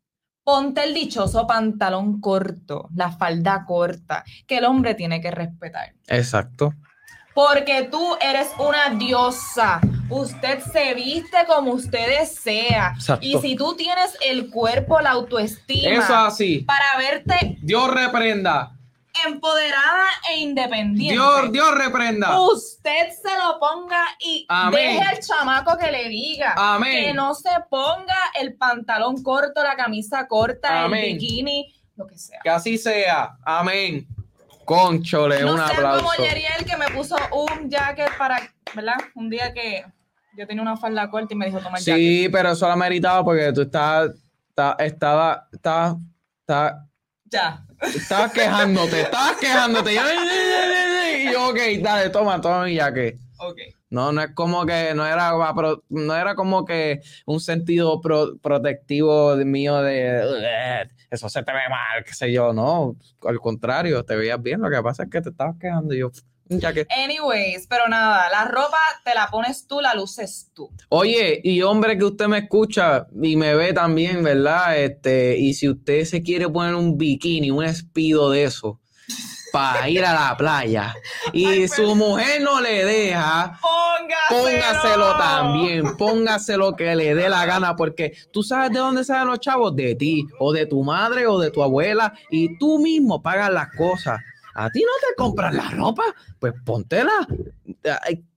Ponte 0.44 0.84
el 0.84 0.94
dichoso 0.94 1.48
pantalón 1.48 2.22
corto, 2.22 2.88
la 2.94 3.12
falda 3.12 3.66
corta, 3.66 4.24
que 4.46 4.58
el 4.58 4.66
hombre 4.66 4.94
tiene 4.94 5.22
que 5.22 5.32
respetar. 5.32 5.96
Exacto. 6.08 6.74
Porque 7.36 7.84
tú 7.92 8.16
eres 8.22 8.48
una 8.58 8.90
diosa. 8.98 9.80
Usted 10.10 10.60
se 10.72 10.94
viste 10.94 11.38
como 11.48 11.72
usted 11.74 12.20
desea. 12.20 12.94
Exacto. 12.96 13.26
Y 13.26 13.38
si 13.40 13.56
tú 13.56 13.76
tienes 13.76 14.18
el 14.26 14.50
cuerpo, 14.50 15.02
la 15.02 15.12
autoestima 15.12 15.90
Eso 16.04 16.16
así. 16.16 16.60
para 16.60 16.98
verte 16.98 17.58
Dios 17.62 17.94
reprenda. 17.94 18.72
empoderada 19.26 20.06
e 20.32 20.40
independiente. 20.40 21.14
Dios, 21.14 21.52
Dios 21.52 21.76
reprenda. 21.76 22.40
Usted 22.40 23.10
se 23.22 23.38
lo 23.38 23.60
ponga 23.60 24.02
y 24.20 24.46
Amén. 24.50 24.98
deje 24.98 25.02
al 25.10 25.20
chamaco 25.20 25.78
que 25.78 25.92
le 25.92 26.08
diga. 26.10 26.54
Amén. 26.58 27.06
Que 27.08 27.14
no 27.14 27.34
se 27.36 27.50
ponga 27.70 28.18
el 28.40 28.56
pantalón 28.56 29.22
corto, 29.24 29.62
la 29.64 29.76
camisa 29.76 30.28
corta, 30.28 30.84
Amén. 30.86 31.04
el 31.04 31.14
bikini, 31.14 31.74
lo 31.98 32.08
que 32.08 32.18
sea. 32.18 32.40
Que 32.44 32.50
así 32.50 32.78
sea. 32.78 33.38
Amén. 33.44 34.08
Conchole, 34.66 35.42
no 35.42 35.54
un 35.54 35.60
aplauso. 35.60 36.06
como 36.06 36.24
Yeriel 36.24 36.66
que 36.66 36.76
me 36.78 36.90
puso 36.90 37.16
un 37.32 37.70
jacket 37.70 38.18
para, 38.18 38.38
¿verdad? 38.74 38.96
Un 39.14 39.30
día 39.30 39.54
que 39.54 39.86
Yo 40.38 40.46
tenía 40.46 40.62
una 40.62 40.76
falda 40.76 41.10
corta 41.10 41.34
y 41.34 41.38
me 41.38 41.46
dijo 41.46 41.60
tomar 41.60 41.80
Sí, 41.80 42.28
pero 42.32 42.52
eso 42.52 42.68
la 42.68 42.76
meritaba 42.76 43.24
porque 43.24 43.54
tú 43.54 43.62
estabas, 43.62 44.12
estaba, 44.50 44.76
estaba, 44.80 45.48
estaba, 45.52 45.98
estaba 46.42 46.88
Ya. 47.26 47.66
Estabas 47.82 48.32
quejándote, 48.32 49.02
estabas 49.02 49.38
quejándote. 49.38 49.94
Y 49.94 51.32
yo, 51.32 51.50
ok, 51.50 51.58
dale, 51.82 52.10
toma, 52.10 52.42
toma 52.42 52.66
mi 52.66 52.78
jaque. 52.78 53.18
Ok. 53.38 53.58
No, 53.96 54.12
no 54.12 54.22
es 54.22 54.32
como 54.34 54.66
que, 54.66 54.94
no 54.94 55.06
era, 55.08 55.32
pro- 55.56 55.82
no 55.88 56.14
era 56.14 56.36
como 56.36 56.66
que 56.66 57.00
un 57.26 57.40
sentido 57.40 58.02
pro- 58.02 58.38
protectivo 58.40 59.38
de- 59.38 59.46
mío 59.46 59.78
de, 59.82 60.22
"Ugh, 60.28 60.92
eso 61.10 61.30
se 61.30 61.42
te 61.44 61.54
ve 61.54 61.70
mal, 61.70 62.04
qué 62.06 62.14
sé 62.14 62.30
yo, 62.32 62.52
no, 62.52 62.98
al 63.26 63.40
contrario, 63.40 64.04
te 64.04 64.18
veías 64.18 64.42
bien, 64.42 64.60
lo 64.60 64.70
que 64.70 64.82
pasa 64.84 65.04
es 65.04 65.10
que 65.10 65.22
te 65.22 65.30
estabas 65.30 65.56
quejando 65.62 65.94
y 65.94 66.00
yo, 66.00 66.12
ya 66.50 66.74
que, 66.74 66.86
Anyways, 67.06 67.68
pero 67.68 67.88
nada, 67.88 68.30
la 68.30 68.44
ropa 68.46 68.78
te 69.06 69.16
la 69.16 69.28
pones 69.32 69.66
tú, 69.66 69.80
la 69.80 69.94
luces 69.96 70.52
tú. 70.54 70.70
oye, 70.90 71.40
y 71.44 71.62
hombre 71.62 71.98
que 71.98 72.04
usted 72.04 72.28
me 72.28 72.40
escucha 72.40 73.08
y 73.22 73.36
me 73.38 73.56
ve 73.56 73.72
también, 73.74 74.22
¿verdad? 74.24 74.78
Este, 74.78 75.38
y 75.38 75.54
si 75.54 75.70
usted 75.70 76.04
se 76.04 76.22
quiere 76.22 76.50
poner 76.50 76.76
un 76.76 76.98
bikini, 76.98 77.50
un 77.50 77.64
espido 77.64 78.30
de 78.30 78.44
eso, 78.44 78.80
para 79.56 79.88
ir 79.88 80.04
a 80.04 80.14
la 80.14 80.36
playa, 80.36 80.94
y 81.32 81.46
Ay, 81.46 81.68
su 81.70 81.96
mujer 81.96 82.42
no 82.42 82.60
le 82.60 82.84
deja, 82.84 83.58
Póngaselo. 83.62 84.44
Póngaselo 84.44 85.18
también, 85.18 85.98
póngaselo 85.98 86.76
que 86.76 86.94
le 86.94 87.16
dé 87.16 87.30
la 87.30 87.46
gana, 87.46 87.74
porque 87.74 88.18
tú 88.34 88.44
sabes 88.44 88.72
de 88.72 88.80
dónde 88.80 89.06
salen 89.06 89.28
los 89.28 89.40
chavos, 89.40 89.74
de 89.74 89.96
ti, 89.96 90.28
o 90.40 90.52
de 90.52 90.66
tu 90.66 90.84
madre, 90.84 91.26
o 91.26 91.40
de 91.40 91.52
tu 91.52 91.64
abuela, 91.64 92.14
y 92.30 92.58
tú 92.58 92.80
mismo 92.80 93.22
pagas 93.22 93.50
las 93.50 93.70
cosas. 93.78 94.20
A 94.56 94.70
ti 94.70 94.82
no 94.82 94.92
te 95.00 95.16
compran 95.16 95.56
la 95.56 95.70
ropa, 95.70 96.04
pues 96.38 96.54
póntela, 96.66 97.26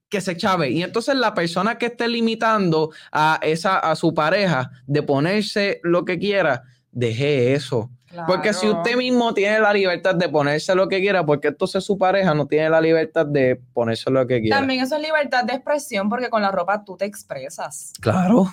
que 0.09 0.21
se 0.21 0.37
chave. 0.37 0.71
Y 0.71 0.85
entonces 0.85 1.17
la 1.17 1.35
persona 1.35 1.79
que 1.79 1.87
esté 1.87 2.07
limitando 2.07 2.93
a 3.11 3.41
esa, 3.43 3.81
a 3.81 3.97
su 3.97 4.15
pareja 4.15 4.71
de 4.87 5.03
ponerse 5.03 5.81
lo 5.83 6.05
que 6.05 6.21
quiera, 6.21 6.63
deje 6.93 7.55
eso. 7.55 7.91
Porque 8.27 8.53
si 8.53 8.69
usted 8.69 8.97
mismo 8.97 9.35
tiene 9.35 9.61
la 9.61 9.73
libertad 9.73 10.15
de 10.15 10.29
ponerse 10.29 10.75
lo 10.75 10.89
que 10.89 11.01
quiera, 11.01 11.25
porque 11.27 11.49
entonces 11.49 11.85
su 11.85 11.99
pareja 11.99 12.35
no 12.35 12.47
tiene 12.47 12.71
la 12.71 12.81
libertad 12.81 13.27
de 13.27 13.61
ponerse 13.73 14.11
lo 14.11 14.27
que 14.27 14.41
quiera. 14.41 14.57
También 14.57 14.81
eso 14.81 14.97
es 14.97 15.03
libertad 15.03 15.45
de 15.45 15.55
expresión 15.55 16.09
porque 16.09 16.31
con 16.31 16.43
la 16.43 16.51
ropa 16.51 16.85
tú 16.85 16.97
te 16.97 17.05
expresas. 17.05 17.93
Claro. 18.01 18.49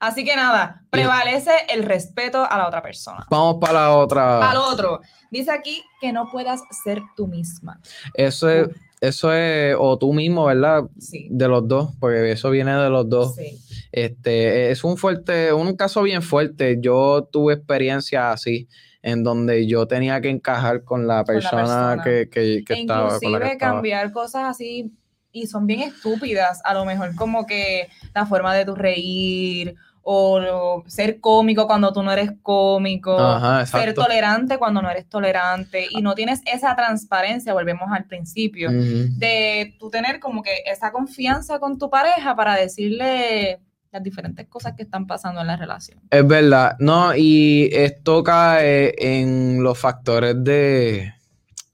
Así 0.00 0.24
que 0.24 0.34
nada, 0.34 0.82
prevalece 0.88 1.50
el 1.68 1.82
respeto 1.82 2.46
a 2.48 2.56
la 2.56 2.66
otra 2.66 2.80
persona. 2.80 3.26
Vamos 3.28 3.58
para 3.60 3.74
la 3.74 3.96
otra. 3.96 4.50
Al 4.50 4.56
otro, 4.56 5.00
dice 5.30 5.50
aquí 5.50 5.82
que 6.00 6.10
no 6.10 6.30
puedas 6.30 6.62
ser 6.82 7.02
tú 7.16 7.26
misma. 7.26 7.78
Eso 8.14 8.48
es, 8.48 8.68
eso 9.02 9.30
es, 9.34 9.76
o 9.78 9.98
tú 9.98 10.14
mismo, 10.14 10.46
¿verdad? 10.46 10.84
Sí. 10.98 11.28
De 11.30 11.48
los 11.48 11.68
dos, 11.68 11.90
porque 12.00 12.32
eso 12.32 12.48
viene 12.48 12.74
de 12.76 12.88
los 12.88 13.10
dos. 13.10 13.34
Sí. 13.34 13.60
Este, 13.92 14.70
es 14.70 14.84
un 14.84 14.96
fuerte, 14.96 15.52
un 15.52 15.76
caso 15.76 16.02
bien 16.02 16.22
fuerte. 16.22 16.78
Yo 16.80 17.28
tuve 17.30 17.54
experiencia 17.54 18.32
así, 18.32 18.68
en 19.02 19.24
donde 19.24 19.66
yo 19.66 19.86
tenía 19.86 20.20
que 20.20 20.30
encajar 20.30 20.84
con 20.84 21.06
la 21.06 21.24
Con 21.24 21.34
la 21.36 21.42
persona, 21.42 22.00
que, 22.04 22.28
que, 22.30 22.64
que 22.64 22.74
E 22.74 22.80
estaba, 22.80 23.08
con 23.08 23.14
la 23.14 23.18
que 23.18 23.26
inclusive 23.26 23.52
estaba. 23.52 23.72
cambiar 23.72 24.12
cosas 24.12 24.44
así 24.44 24.92
y 25.32 25.46
son 25.46 25.66
bien 25.66 25.80
estúpidas, 25.80 26.60
a 26.64 26.74
lo 26.74 26.84
mejor 26.84 27.14
como 27.14 27.46
que 27.46 27.88
la 28.14 28.26
forma 28.26 28.54
de 28.54 28.64
tu 28.64 28.74
reír 28.74 29.76
o 30.02 30.82
ser 30.86 31.20
cómico 31.20 31.66
cuando 31.66 31.92
tú 31.92 32.02
no 32.02 32.10
eres 32.10 32.32
cómico, 32.42 33.16
Ajá, 33.16 33.66
ser 33.66 33.94
tolerante 33.94 34.58
cuando 34.58 34.82
no 34.82 34.90
eres 34.90 35.08
tolerante 35.08 35.86
y 35.90 36.02
no 36.02 36.14
tienes 36.14 36.40
esa 36.46 36.74
transparencia, 36.74 37.52
volvemos 37.52 37.88
al 37.92 38.06
principio, 38.06 38.70
de 38.72 39.76
tú 39.78 39.90
tener 39.90 40.18
como 40.18 40.42
que 40.42 40.62
esa 40.66 40.90
confianza 40.90 41.60
con 41.60 41.78
tu 41.78 41.90
pareja 41.90 42.34
para 42.34 42.56
decirle 42.56 43.60
las 43.92 44.02
diferentes 44.02 44.46
cosas 44.48 44.74
que 44.76 44.82
están 44.84 45.06
pasando 45.06 45.40
en 45.40 45.46
la 45.46 45.56
relación. 45.56 46.00
Es 46.10 46.26
verdad, 46.26 46.76
no, 46.78 47.14
y 47.16 47.68
esto 47.72 48.22
cae 48.22 48.94
en 48.98 49.62
los 49.62 49.78
factores 49.78 50.36
de, 50.42 51.12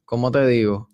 ¿cómo 0.04 0.30
te 0.30 0.46
digo? 0.46 0.88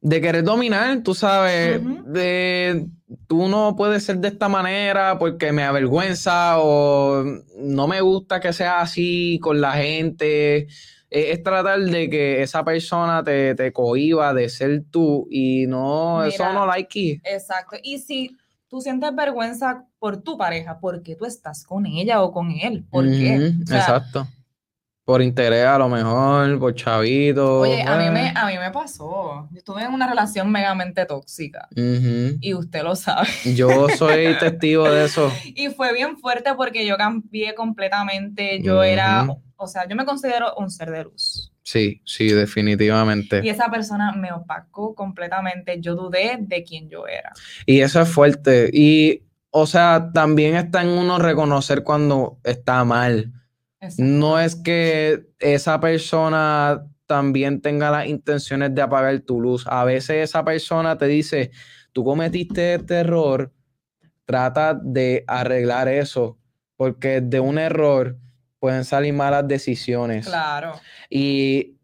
De 0.00 0.20
querer 0.20 0.44
dominar, 0.44 1.02
tú 1.02 1.14
sabes, 1.14 1.80
de 2.06 2.86
tú 3.26 3.48
no 3.48 3.76
puedes 3.76 4.02
ser 4.04 4.16
de 4.18 4.28
esta 4.28 4.48
manera 4.48 5.18
porque 5.18 5.52
me 5.52 5.62
avergüenza 5.62 6.58
o 6.58 7.22
no 7.58 7.86
me 7.86 8.00
gusta 8.00 8.40
que 8.40 8.52
sea 8.52 8.80
así 8.80 9.38
con 9.42 9.60
la 9.60 9.72
gente. 9.72 10.68
Eh, 11.10 11.32
Es 11.32 11.42
tratar 11.42 11.80
de 11.80 12.08
que 12.08 12.40
esa 12.40 12.64
persona 12.64 13.22
te, 13.22 13.54
te 13.54 13.72
cohiba 13.72 14.32
de 14.32 14.48
ser 14.48 14.84
tú 14.90 15.28
y 15.30 15.66
no, 15.66 16.24
eso 16.24 16.50
no 16.52 16.66
like. 16.66 17.20
Exacto. 17.24 17.76
Y 17.82 17.98
si 17.98 18.36
tú 18.70 18.80
sientes 18.80 19.14
vergüenza 19.14 19.84
por 19.98 20.22
tu 20.22 20.38
pareja, 20.38 20.78
¿por 20.78 21.02
qué 21.02 21.16
tú 21.16 21.26
estás 21.26 21.64
con 21.64 21.86
ella 21.86 22.22
o 22.22 22.32
con 22.32 22.52
él? 22.52 22.86
¿Por 22.88 23.04
qué? 23.04 23.52
Ujú, 23.52 23.62
O 23.64 23.66
sea, 23.66 23.78
Exacto. 23.78 24.28
Por 25.04 25.22
interés 25.22 25.66
a 25.66 25.76
lo 25.76 25.88
mejor, 25.88 26.56
por 26.60 26.72
chavito. 26.76 27.60
Oye, 27.60 27.82
a 27.82 27.96
mí, 27.96 28.10
me, 28.10 28.28
eh. 28.28 28.32
a 28.36 28.46
mí 28.46 28.56
me 28.58 28.70
pasó. 28.70 29.48
Yo 29.50 29.58
estuve 29.58 29.82
en 29.82 29.92
una 29.92 30.08
relación 30.08 30.52
megamente 30.52 31.04
tóxica 31.04 31.68
y 31.74 32.54
usted 32.54 32.84
lo 32.84 32.94
sabe. 32.94 33.26
Yo 33.56 33.88
soy 33.88 34.34
testigo 34.38 34.88
de 34.88 35.06
eso. 35.06 35.32
Y 35.44 35.70
fue 35.70 35.92
bien 35.92 36.16
fuerte 36.16 36.54
porque 36.54 36.86
yo 36.86 36.96
cambié 36.96 37.56
completamente. 37.56 38.62
Yo 38.62 38.84
era, 38.84 39.26
o 39.56 39.66
sea, 39.66 39.88
yo 39.88 39.96
me 39.96 40.04
considero 40.04 40.54
un 40.56 40.70
ser 40.70 40.92
de 40.92 41.02
luz. 41.02 41.49
Sí, 41.62 42.00
sí, 42.04 42.28
definitivamente. 42.28 43.40
Y 43.44 43.48
esa 43.48 43.70
persona 43.70 44.12
me 44.12 44.32
opacó 44.32 44.94
completamente. 44.94 45.80
Yo 45.80 45.94
dudé 45.94 46.38
de 46.40 46.64
quién 46.64 46.88
yo 46.88 47.06
era. 47.06 47.32
Y 47.66 47.80
eso 47.80 48.00
es 48.00 48.08
fuerte. 48.08 48.70
Y, 48.72 49.22
o 49.50 49.66
sea, 49.66 50.10
también 50.12 50.56
está 50.56 50.82
en 50.82 50.88
uno 50.88 51.18
reconocer 51.18 51.82
cuando 51.82 52.38
está 52.44 52.84
mal. 52.84 53.32
No 53.98 54.38
es 54.38 54.56
que 54.56 55.26
esa 55.38 55.80
persona 55.80 56.84
también 57.06 57.60
tenga 57.60 57.90
las 57.90 58.06
intenciones 58.06 58.74
de 58.74 58.82
apagar 58.82 59.18
tu 59.20 59.40
luz. 59.40 59.66
A 59.66 59.84
veces 59.84 60.28
esa 60.28 60.44
persona 60.44 60.96
te 60.96 61.06
dice, 61.06 61.50
tú 61.92 62.04
cometiste 62.04 62.74
este 62.74 62.94
error, 63.00 63.52
trata 64.26 64.74
de 64.74 65.24
arreglar 65.26 65.88
eso, 65.88 66.38
porque 66.76 67.20
de 67.20 67.40
un 67.40 67.58
error 67.58 68.16
pueden 68.60 68.84
salir 68.84 69.12
malas 69.12 69.48
decisiones. 69.48 70.26
Claro. 70.26 70.78
Y 71.08 71.76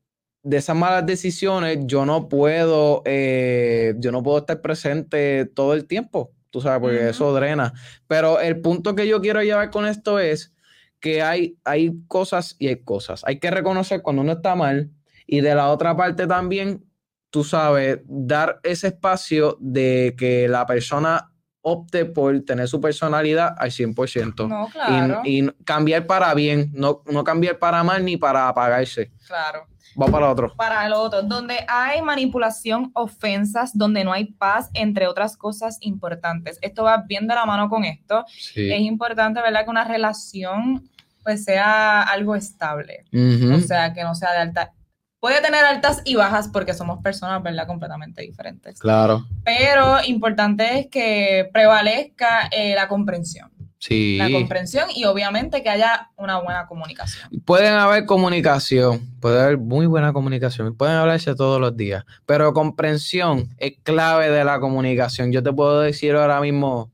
de 0.42 0.58
esas 0.58 0.76
malas 0.76 1.04
decisiones 1.04 1.78
yo 1.86 2.06
no 2.06 2.28
puedo, 2.28 3.02
eh, 3.04 3.94
yo 3.98 4.12
no 4.12 4.22
puedo 4.22 4.38
estar 4.38 4.60
presente 4.60 5.46
todo 5.46 5.74
el 5.74 5.86
tiempo, 5.86 6.30
tú 6.50 6.60
sabes, 6.60 6.80
porque 6.80 7.08
eso 7.08 7.34
drena. 7.34 7.72
Pero 8.06 8.38
el 8.40 8.60
punto 8.60 8.94
que 8.94 9.08
yo 9.08 9.20
quiero 9.20 9.42
llevar 9.42 9.70
con 9.70 9.86
esto 9.86 10.20
es 10.20 10.54
que 11.00 11.22
hay, 11.22 11.58
hay 11.64 11.92
cosas 12.06 12.54
y 12.58 12.68
hay 12.68 12.76
cosas. 12.76 13.24
Hay 13.26 13.40
que 13.40 13.50
reconocer 13.50 14.02
cuando 14.02 14.22
uno 14.22 14.32
está 14.32 14.54
mal 14.54 14.90
y 15.26 15.40
de 15.40 15.54
la 15.54 15.70
otra 15.70 15.96
parte 15.96 16.26
también, 16.28 16.84
tú 17.30 17.42
sabes, 17.42 18.00
dar 18.04 18.60
ese 18.62 18.88
espacio 18.88 19.56
de 19.60 20.14
que 20.16 20.46
la 20.46 20.66
persona 20.66 21.32
opte 21.68 22.04
por 22.04 22.40
tener 22.42 22.68
su 22.68 22.80
personalidad 22.80 23.56
al 23.58 23.70
100%. 23.70 24.48
No, 24.48 24.68
claro. 24.68 25.22
Y, 25.24 25.50
cambiar 25.64 26.06
para 26.06 26.32
bien, 26.32 26.70
no, 26.72 27.02
no 27.06 27.24
cambiar 27.24 27.58
para 27.58 27.82
mal 27.82 28.04
ni 28.04 28.16
para 28.16 28.48
apagarse. 28.48 29.10
claro. 29.26 29.66
Va 30.00 30.08
para 30.08 30.30
otro. 30.30 30.52
Para 30.54 30.86
el 30.86 30.92
otro, 30.92 31.22
donde 31.22 31.64
hay 31.66 32.02
manipulación, 32.02 32.90
ofensas, 32.92 33.76
donde 33.76 34.04
no 34.04 34.12
hay 34.12 34.26
paz, 34.26 34.68
entre 34.74 35.06
otras 35.06 35.38
cosas 35.38 35.78
importantes. 35.80 36.58
Esto 36.60 36.84
va 36.84 37.04
bien 37.08 37.26
de 37.26 37.34
la 37.34 37.46
mano 37.46 37.70
con 37.70 37.82
esto. 37.84 38.26
Sí. 38.28 38.70
Es 38.70 38.80
importante, 38.80 39.40
¿verdad? 39.40 39.64
Que 39.64 39.70
una 39.70 39.84
relación 39.84 40.86
pues 41.24 41.44
sea 41.44 42.02
algo 42.02 42.36
estable. 42.36 43.04
O 43.12 43.58
sea, 43.60 43.94
que 43.94 44.04
no 44.04 44.14
sea 44.14 44.32
de 44.32 44.38
alta. 44.38 44.72
Puede 45.20 45.40
tener 45.40 45.64
altas 45.64 46.02
y 46.04 46.14
bajas 46.14 46.48
porque 46.48 46.74
somos 46.74 47.02
personas, 47.02 47.42
¿verdad? 47.42 47.66
Completamente 47.66 48.22
diferentes. 48.22 48.78
Claro. 48.78 49.26
Pero 49.44 50.04
importante 50.06 50.78
es 50.78 50.86
que 50.88 51.48
prevalezca 51.52 52.48
eh, 52.52 52.74
la 52.74 52.86
comprensión. 52.86 53.50
Sí. 53.78 54.18
La 54.18 54.30
comprensión 54.30 54.88
y 54.94 55.04
obviamente 55.04 55.62
que 55.62 55.68
haya 55.68 56.10
una 56.16 56.40
buena 56.40 56.66
comunicación. 56.66 57.30
Pueden 57.44 57.74
haber 57.74 58.04
comunicación, 58.04 59.00
puede 59.20 59.40
haber 59.40 59.58
muy 59.58 59.86
buena 59.86 60.12
comunicación, 60.12 60.76
pueden 60.76 60.96
hablarse 60.96 61.34
todos 61.34 61.60
los 61.60 61.76
días, 61.76 62.04
pero 62.24 62.52
comprensión 62.52 63.54
es 63.58 63.74
clave 63.82 64.30
de 64.30 64.44
la 64.44 64.60
comunicación. 64.60 65.30
Yo 65.30 65.42
te 65.42 65.52
puedo 65.52 65.80
decir 65.80 66.14
ahora 66.14 66.40
mismo, 66.40 66.90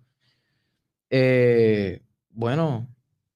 eh, 1.09 2.02
bueno, 2.31 2.88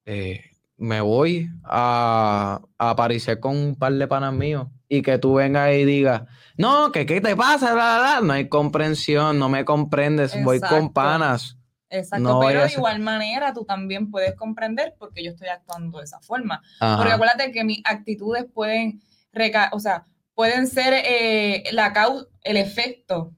eh, 0.05 0.45
me 0.77 1.01
voy 1.01 1.49
a, 1.65 2.61
a 2.79 2.91
aparecer 2.91 3.41
con 3.41 3.57
un 3.57 3.77
par 3.77 3.93
de 3.93 4.07
panas 4.07 4.35
míos 4.35 4.69
y 4.89 5.03
que 5.03 5.19
tú 5.19 5.35
vengas 5.35 5.73
y 5.75 5.85
digas, 5.85 6.23
no, 6.57 6.93
que 6.93 7.07
qué 7.07 7.21
te 7.21 7.35
pasa, 7.37 7.75
Bla, 7.75 7.99
bla, 7.99 8.19
bla". 8.19 8.27
no 8.27 8.33
hay 8.35 8.49
comprensión, 8.49 9.39
no 9.39 9.49
me 9.49 9.65
comprendes, 9.65 10.41
voy 10.45 10.61
con 10.61 10.93
panas. 10.93 11.57
Exacto, 11.89 12.23
No 12.25 12.41
pero 12.41 12.65
de 12.65 12.73
igual 12.73 12.99
manera 13.01 13.53
tú 13.53 13.65
también 13.65 14.11
puedes 14.11 14.35
comprender 14.35 14.95
porque 14.99 15.23
yo 15.25 15.31
estoy 15.31 15.49
actuando 15.49 15.99
de 15.99 16.05
esa 16.05 16.21
forma. 16.21 16.61
Ajá. 16.81 16.97
Porque 16.97 17.13
acuérdate 17.13 17.53
que 17.53 17.63
mis 17.65 17.81
actitudes 17.85 18.45
pueden, 18.53 19.01
reca 19.33 19.71
o 19.73 19.79
sea, 19.79 20.05
pueden 20.35 20.67
ser 20.67 20.95
eh, 21.07 21.63
la 21.73 21.93
cau- 21.95 22.27
el 22.43 22.57
efecto, 22.57 23.33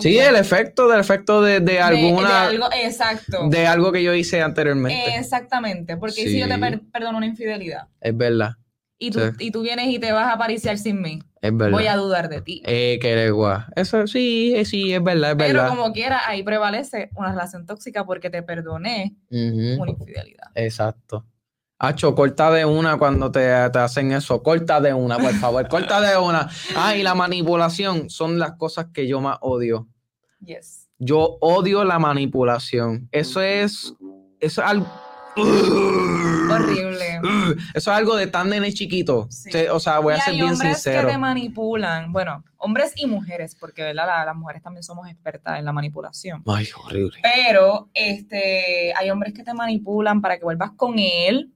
Sí, 0.00 0.16
el 0.18 0.34
efecto 0.36 0.88
del 0.88 1.00
efecto 1.00 1.42
de, 1.42 1.60
de 1.60 1.78
alguna. 1.78 2.28
de 2.28 2.34
algo, 2.56 2.66
exacto. 2.72 3.48
de 3.50 3.66
algo 3.66 3.92
que 3.92 4.02
yo 4.02 4.14
hice 4.14 4.40
anteriormente. 4.42 5.16
Exactamente, 5.16 5.96
porque 5.98 6.22
si 6.26 6.38
yo 6.40 6.48
te 6.48 6.54
Sí. 6.54 6.60
per- 6.60 6.80
perdono 6.90 7.18
una 7.18 7.26
infidelidad 7.26 7.88
Es 8.00 8.16
verdad, 8.16 8.52
y 9.06 9.10
tú, 9.10 9.20
Sí. 9.20 9.26
y 9.46 9.50
tú 9.50 9.62
vienes 9.62 9.88
y 9.88 9.98
te 9.98 10.12
vas 10.12 10.32
a 10.32 10.38
pariciar 10.38 10.78
sin 10.78 11.00
mí, 11.02 11.20
es 11.42 11.56
verdad. 11.56 11.72
voy 11.78 11.86
a 11.86 11.96
dudar 11.96 12.28
de 12.28 12.40
ti. 12.42 12.62
Eh, 12.64 12.98
que 13.00 13.10
eres 13.12 13.32
guau. 13.32 13.60
Eso 13.76 14.06
sí, 14.06 14.52
eh, 14.56 14.64
sí, 14.64 14.92
es 14.92 15.02
verdad, 15.02 15.32
es 15.32 15.36
Pero 15.36 15.60
verdad. 15.62 15.68
como 15.76 15.92
quiera, 15.92 16.20
ahí 16.28 16.42
prevalece 16.42 17.10
una 17.16 17.30
relación 17.30 17.66
tóxica 17.66 18.04
porque 18.04 18.30
te 18.30 18.42
perdoné 18.42 19.16
una 19.30 19.90
infidelidad. 19.90 20.48
Exacto. 20.54 21.24
Hacho, 21.78 22.14
corta 22.14 22.50
de 22.52 22.64
una 22.64 22.96
cuando 22.98 23.30
te, 23.32 23.40
te 23.70 23.78
hacen 23.78 24.12
eso. 24.12 24.42
Corta 24.42 24.80
de 24.80 24.94
una, 24.94 25.18
por 25.18 25.32
favor. 25.34 25.68
corta 25.68 26.00
de 26.00 26.16
una. 26.16 26.48
Ah, 26.76 26.96
y 26.96 27.02
la 27.02 27.14
manipulación 27.14 28.08
son 28.08 28.38
las 28.38 28.52
cosas 28.52 28.86
que 28.94 29.06
yo 29.08 29.20
más 29.20 29.38
odio. 29.40 29.88
Yes. 30.40 30.88
Yo 30.98 31.36
odio 31.40 31.84
la 31.84 31.98
manipulación. 31.98 33.08
Eso 33.10 33.42
es. 33.42 33.92
Eso 34.40 34.62
es 34.62 34.68
algo. 34.68 34.86
Horrible. 35.36 37.20
Eso 37.74 37.90
es 37.90 37.96
algo 37.96 38.16
de 38.16 38.26
tan 38.26 38.50
nene 38.50 38.72
chiquito. 38.72 39.26
Sí. 39.30 39.50
O 39.70 39.80
sea, 39.80 39.98
voy 39.98 40.14
y 40.14 40.16
a 40.16 40.20
ser 40.20 40.32
hay 40.34 40.40
bien 40.40 40.52
hombres 40.52 40.72
sincero. 40.82 41.06
que 41.06 41.12
te 41.12 41.18
manipulan. 41.18 42.12
Bueno, 42.12 42.44
hombres 42.58 42.92
y 42.96 43.06
mujeres, 43.06 43.56
porque 43.58 43.82
¿verdad? 43.82 44.06
La- 44.06 44.24
las 44.24 44.36
mujeres 44.36 44.62
también 44.62 44.82
somos 44.82 45.08
expertas 45.08 45.58
en 45.58 45.64
la 45.64 45.72
manipulación. 45.72 46.42
Ay, 46.46 46.68
horrible. 46.76 47.18
Pero 47.22 47.88
este, 47.94 48.92
hay 48.96 49.10
hombres 49.10 49.32
que 49.34 49.42
te 49.42 49.54
manipulan 49.54 50.20
para 50.20 50.38
que 50.38 50.44
vuelvas 50.44 50.72
con 50.76 50.98
él 50.98 51.52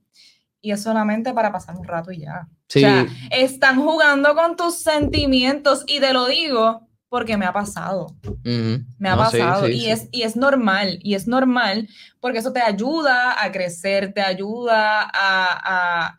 y 0.61 0.73
es 0.73 0.83
solamente 0.83 1.33
para 1.33 1.53
pasar 1.53 1.77
un 1.77 1.85
rato 1.87 2.11
y 2.11 2.21
ya. 2.21 2.49
Sí. 2.69 2.81
O 2.81 2.89
sea, 2.89 3.07
están 3.31 3.77
jugando 3.81 4.35
con 4.35 4.57
tus 4.57 4.75
sentimientos 4.83 5.85
y 5.87 6.01
te 6.01 6.13
lo 6.13 6.27
digo 6.27 6.88
porque 7.09 7.37
me 7.37 7.47
ha 7.47 7.53
pasado. 7.53 8.15
Me 8.45 9.09
ha 9.09 9.17
No, 9.17 9.23
pasado 9.23 9.67
sí, 9.67 9.73
y, 9.73 9.81
sí. 9.81 9.91
Es, 9.91 10.09
y 10.13 10.23
es 10.23 10.37
normal, 10.37 10.99
y 11.03 11.15
es 11.15 11.27
normal 11.27 11.89
porque 12.21 12.39
eso 12.39 12.53
te 12.53 12.61
ayuda 12.61 13.43
a 13.43 13.51
crecer, 13.53 14.13
te 14.13 14.21
ayuda 14.21 15.03
a, 15.03 15.09
a, 15.13 16.19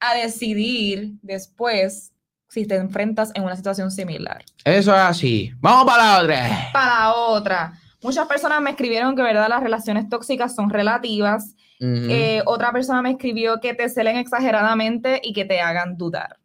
a 0.00 0.14
decidir 0.14 1.12
después 1.22 2.12
si 2.48 2.66
te 2.66 2.76
enfrentas 2.76 3.32
en 3.34 3.42
una 3.44 3.56
situación 3.56 3.90
similar. 3.90 4.44
Eso 4.64 4.92
es 4.92 5.00
así. 5.00 5.52
Vamos 5.58 5.86
para 5.86 6.04
la 6.04 6.22
otra. 6.22 6.68
Para 6.72 7.12
otra, 7.14 7.72
muchas 8.02 8.26
personas 8.28 8.60
me 8.60 8.70
escribieron 8.70 9.16
que, 9.16 9.22
verdad, 9.22 9.48
las 9.48 9.62
relaciones 9.62 10.08
tóxicas 10.08 10.54
son 10.54 10.70
relativas. 10.70 11.54
Eh, 11.80 12.40
otra 12.46 12.72
persona 12.72 13.02
me 13.02 13.10
escribió 13.10 13.60
que 13.60 13.74
te 13.74 13.88
celen 13.90 14.16
exageradamente 14.16 15.20
y 15.22 15.32
que 15.34 15.44
te 15.44 15.60
hagan 15.60 15.98
dudar. 15.98 16.38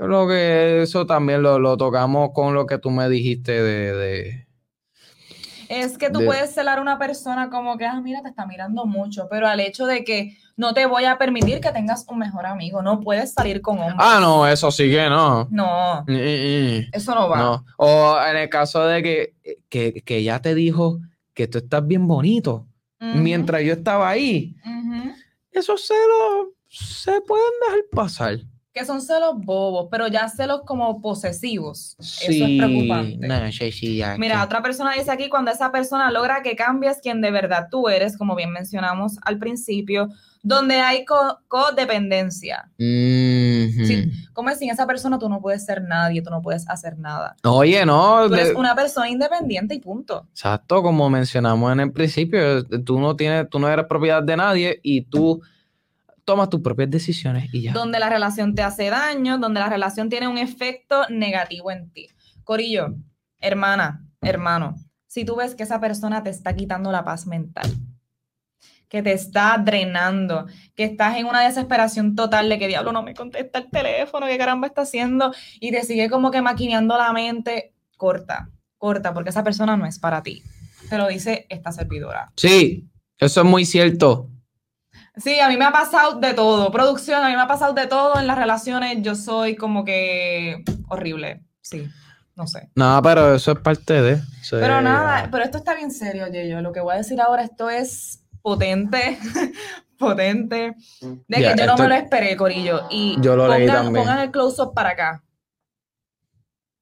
Yo 0.00 0.06
Lo 0.06 0.26
que 0.26 0.80
eso 0.82 1.04
también 1.04 1.42
lo, 1.42 1.58
lo 1.58 1.76
tocamos 1.76 2.30
con 2.32 2.54
lo 2.54 2.64
que 2.64 2.78
tú 2.78 2.90
me 2.90 3.06
dijiste 3.10 3.52
de, 3.62 3.92
de- 3.94 4.46
Es 5.68 5.98
que 5.98 6.08
tú 6.08 6.20
De- 6.20 6.24
puedes 6.24 6.54
celar 6.54 6.78
a 6.78 6.80
una 6.82 6.98
persona 6.98 7.50
como 7.50 7.76
que, 7.76 7.84
ah, 7.84 8.00
mira, 8.00 8.22
te 8.22 8.30
está 8.30 8.46
mirando 8.46 8.86
mucho, 8.86 9.28
pero 9.30 9.46
al 9.46 9.60
hecho 9.60 9.84
de 9.84 10.02
que 10.02 10.38
no 10.56 10.72
te 10.72 10.86
voy 10.86 11.04
a 11.04 11.18
permitir 11.18 11.60
que 11.60 11.70
tengas 11.70 12.06
un 12.08 12.18
mejor 12.18 12.46
amigo, 12.46 12.80
no 12.80 12.98
puedes 13.00 13.34
salir 13.34 13.60
con 13.60 13.78
hombres. 13.78 13.98
Ah, 13.98 14.18
no, 14.22 14.48
eso 14.48 14.70
sí 14.70 14.90
que 14.90 15.08
no. 15.10 15.46
No, 15.50 16.04
eso 16.06 17.14
no 17.14 17.28
va. 17.28 17.38
No. 17.38 17.64
O 17.76 18.18
en 18.26 18.36
el 18.38 18.48
caso 18.48 18.86
de 18.86 19.02
que, 19.02 19.34
que, 19.68 19.92
que 20.02 20.16
ella 20.16 20.40
te 20.40 20.54
dijo 20.54 20.98
que 21.34 21.46
tú 21.46 21.58
estás 21.58 21.86
bien 21.86 22.06
bonito 22.08 22.66
mientras 23.00 23.62
yo 23.62 23.74
estaba 23.74 24.08
ahí, 24.08 24.56
ujú. 24.64 25.12
esos 25.52 25.86
celos 25.86 26.48
se 26.68 27.20
pueden 27.20 27.50
dejar 27.66 27.80
pasar. 27.92 28.38
Que 28.72 28.84
son 28.84 29.00
celos 29.02 29.34
bobos, 29.36 29.88
pero 29.90 30.06
ya 30.06 30.28
celos 30.28 30.60
como 30.64 31.00
posesivos. 31.02 31.96
Eso 31.98 32.30
es 32.30 32.34
Sí, 32.36 32.56
preocupante. 32.56 33.26
no, 33.26 33.50
sí, 33.50 33.72
sí, 33.72 33.96
ya 33.96 34.16
Mira, 34.16 34.36
que- 34.36 34.42
otra 34.44 34.62
persona 34.62 34.92
dice 34.92 35.10
aquí, 35.10 35.28
cuando 35.28 35.50
esa 35.50 35.72
persona 35.72 36.08
logra 36.12 36.40
que 36.42 36.54
cambies 36.54 36.98
quien 37.02 37.20
de 37.20 37.32
verdad 37.32 37.66
tú 37.68 37.88
eres, 37.88 38.16
como 38.16 38.36
bien 38.36 38.52
mencionamos 38.52 39.18
al 39.24 39.38
principio, 39.38 40.08
donde 40.44 40.76
hay 40.76 41.04
co- 41.04 41.40
codependencia. 41.48 42.70
Sí. 42.78 44.08
Como 44.32 44.50
es 44.50 44.58
sin 44.58 44.70
esa 44.70 44.86
persona 44.86 45.18
tú 45.18 45.28
no 45.28 45.40
puedes 45.40 45.64
ser 45.64 45.82
nadie, 45.82 46.22
tú 46.22 46.30
no 46.30 46.40
puedes 46.40 46.68
hacer 46.68 46.96
nada. 46.96 47.34
Oye, 47.42 47.84
no, 47.84 48.28
Tú 48.28 48.34
eres 48.34 48.48
de- 48.50 48.54
una 48.54 48.76
persona 48.76 49.08
independiente 49.10 49.74
y 49.74 49.80
punto. 49.80 50.26
exacto, 50.30 50.80
como 50.80 51.10
mencionamos 51.10 51.72
en 51.72 51.80
el 51.80 51.92
principio, 51.92 52.64
tú 52.84 53.00
no 53.00 53.16
tienes, 53.16 53.50
tú 53.50 53.58
no 53.58 53.68
eres 53.68 53.86
propiedad 53.86 54.22
de 54.22 54.36
nadie 54.36 54.78
y 54.84 55.02
tú 55.02 55.42
tomas 56.30 56.48
tus 56.48 56.60
propias 56.60 56.88
decisiones 56.88 57.52
y 57.52 57.62
ya. 57.62 57.72
Donde 57.72 57.98
la 57.98 58.08
relación 58.08 58.54
te 58.54 58.62
hace 58.62 58.88
daño, 58.88 59.36
donde 59.38 59.58
la 59.58 59.68
relación 59.68 60.08
tiene 60.08 60.28
un 60.28 60.38
efecto 60.38 61.02
negativo 61.08 61.72
en 61.72 61.90
ti. 61.90 62.06
Corillo, 62.44 62.94
hermana, 63.40 64.06
hermano, 64.20 64.76
si 65.08 65.24
tú 65.24 65.34
ves 65.34 65.56
que 65.56 65.64
esa 65.64 65.80
persona 65.80 66.22
te 66.22 66.30
está 66.30 66.54
quitando 66.54 66.92
la 66.92 67.04
paz 67.04 67.26
mental, 67.26 67.68
que 68.88 69.02
te 69.02 69.12
está 69.12 69.58
drenando, 69.58 70.46
que 70.76 70.84
estás 70.84 71.16
en 71.16 71.26
una 71.26 71.40
desesperación 71.40 72.14
total 72.14 72.48
de 72.48 72.60
que 72.60 72.68
diablo 72.68 72.92
no 72.92 73.02
me 73.02 73.12
contesta 73.12 73.58
el 73.58 73.68
teléfono, 73.68 74.28
qué 74.28 74.38
caramba 74.38 74.68
está 74.68 74.82
haciendo, 74.82 75.34
y 75.58 75.72
te 75.72 75.82
sigue 75.82 76.08
como 76.08 76.30
que 76.30 76.42
maquineando 76.42 76.96
la 76.96 77.12
mente, 77.12 77.74
corta, 77.96 78.50
corta, 78.78 79.12
porque 79.12 79.30
esa 79.30 79.42
persona 79.42 79.76
no 79.76 79.84
es 79.84 79.98
para 79.98 80.22
ti. 80.22 80.44
Te 80.88 80.96
lo 80.96 81.08
dice 81.08 81.46
esta 81.48 81.72
servidora. 81.72 82.30
Sí, 82.36 82.88
eso 83.18 83.40
es 83.40 83.46
muy 83.46 83.64
cierto. 83.64 84.28
Sí, 85.16 85.38
a 85.40 85.48
mí 85.48 85.56
me 85.56 85.64
ha 85.64 85.72
pasado 85.72 86.18
de 86.20 86.34
todo. 86.34 86.70
Producción, 86.70 87.22
a 87.22 87.28
mí 87.28 87.34
me 87.36 87.42
ha 87.42 87.46
pasado 87.48 87.72
de 87.74 87.86
todo 87.86 88.18
en 88.18 88.26
las 88.26 88.38
relaciones. 88.38 88.98
Yo 89.02 89.14
soy 89.14 89.56
como 89.56 89.84
que 89.84 90.62
horrible. 90.88 91.44
Sí, 91.60 91.88
no 92.36 92.46
sé. 92.46 92.70
No, 92.74 93.00
pero 93.02 93.34
eso 93.34 93.52
es 93.52 93.58
parte 93.58 94.00
de. 94.00 94.16
sí. 94.42 94.50
Pero 94.58 94.80
nada, 94.80 95.28
pero 95.30 95.44
esto 95.44 95.58
está 95.58 95.74
bien 95.74 95.90
serio, 95.90 96.26
yo 96.28 96.60
Lo 96.62 96.72
que 96.72 96.80
voy 96.80 96.94
a 96.94 96.98
decir 96.98 97.20
ahora, 97.20 97.42
esto 97.42 97.68
es 97.70 98.24
potente, 98.40 99.18
potente. 99.98 100.74
De 101.00 101.36
que 101.36 101.42
yo 101.58 101.66
no 101.66 101.72
esto- 101.72 101.82
me 101.82 101.88
lo 101.88 101.94
esperé, 101.96 102.36
Corillo. 102.36 102.86
Y 102.90 103.16
Yo 103.20 103.36
lo 103.36 103.48
leí 103.48 103.66
pongan, 103.66 103.84
también. 103.84 104.04
pongan 104.04 104.18
el 104.20 104.30
close-up 104.30 104.72
para 104.74 104.90
acá. 104.90 105.24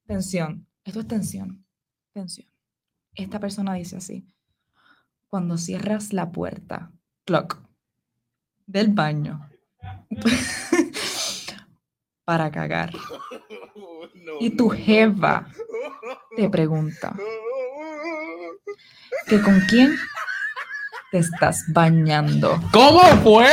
Tensión. 0.06 0.66
Esto 0.84 1.00
es 1.00 1.08
tensión. 1.08 1.64
Tensión. 2.12 2.46
Esta 3.14 3.40
persona 3.40 3.74
dice 3.74 3.96
así. 3.96 4.26
Cuando 5.28 5.58
cierras 5.58 6.12
la 6.14 6.30
puerta, 6.30 6.90
clock, 7.26 7.60
del 8.68 8.88
baño 8.88 9.48
para 12.24 12.50
cagar. 12.50 12.90
Y 14.40 14.50
tu 14.50 14.68
jeva 14.68 15.46
te 16.36 16.48
pregunta 16.48 17.14
que 19.26 19.40
con 19.40 19.60
quién 19.68 19.96
te 21.10 21.18
estás 21.18 21.64
bañando. 21.72 22.60
¿Cómo 22.72 23.00
fue? 23.22 23.46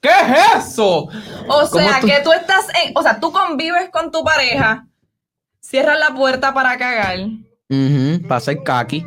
¿Qué 0.00 0.08
es 0.10 0.64
eso? 0.66 1.08
O 1.48 1.66
sea, 1.66 2.00
tú- 2.00 2.06
que 2.06 2.20
tú 2.22 2.32
estás 2.32 2.66
en, 2.84 2.92
o 2.94 3.02
sea, 3.02 3.18
tú 3.20 3.32
convives 3.32 3.88
con 3.90 4.10
tu 4.10 4.22
pareja, 4.24 4.86
cierras 5.60 5.98
la 5.98 6.14
puerta 6.14 6.52
para 6.52 6.76
cagar. 6.76 7.18
Ujú, 7.70 8.22
para 8.28 8.36
hacer 8.36 8.62
kaki. 8.62 9.04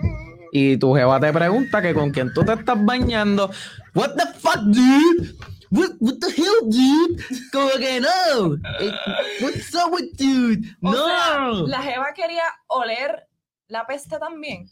Y 0.51 0.77
tu 0.77 0.93
jeva 0.95 1.19
te 1.19 1.31
pregunta 1.33 1.81
que 1.81 1.93
con 1.93 2.11
quién 2.11 2.33
tú 2.33 2.43
te 2.43 2.53
estás 2.53 2.83
bañando. 2.83 3.51
What 3.95 4.15
the 4.15 4.27
fuck, 4.39 4.61
dude? 4.65 5.35
What, 5.71 5.91
what 5.99 6.19
the 6.19 6.29
hell, 6.31 6.69
dude? 6.69 7.23
Como 7.51 7.69
que 7.79 7.99
no. 7.99 8.55
Eh, 8.79 8.91
What's 9.41 9.73
up 9.75 9.91
with 9.91 10.13
dude? 10.17 10.65
O 10.83 10.91
No. 10.91 11.05
sea, 11.07 11.67
la 11.67 11.81
jeva 11.81 12.13
quería 12.13 12.43
oler 12.67 13.27
la 13.67 13.85
peste 13.87 14.17
también. 14.19 14.69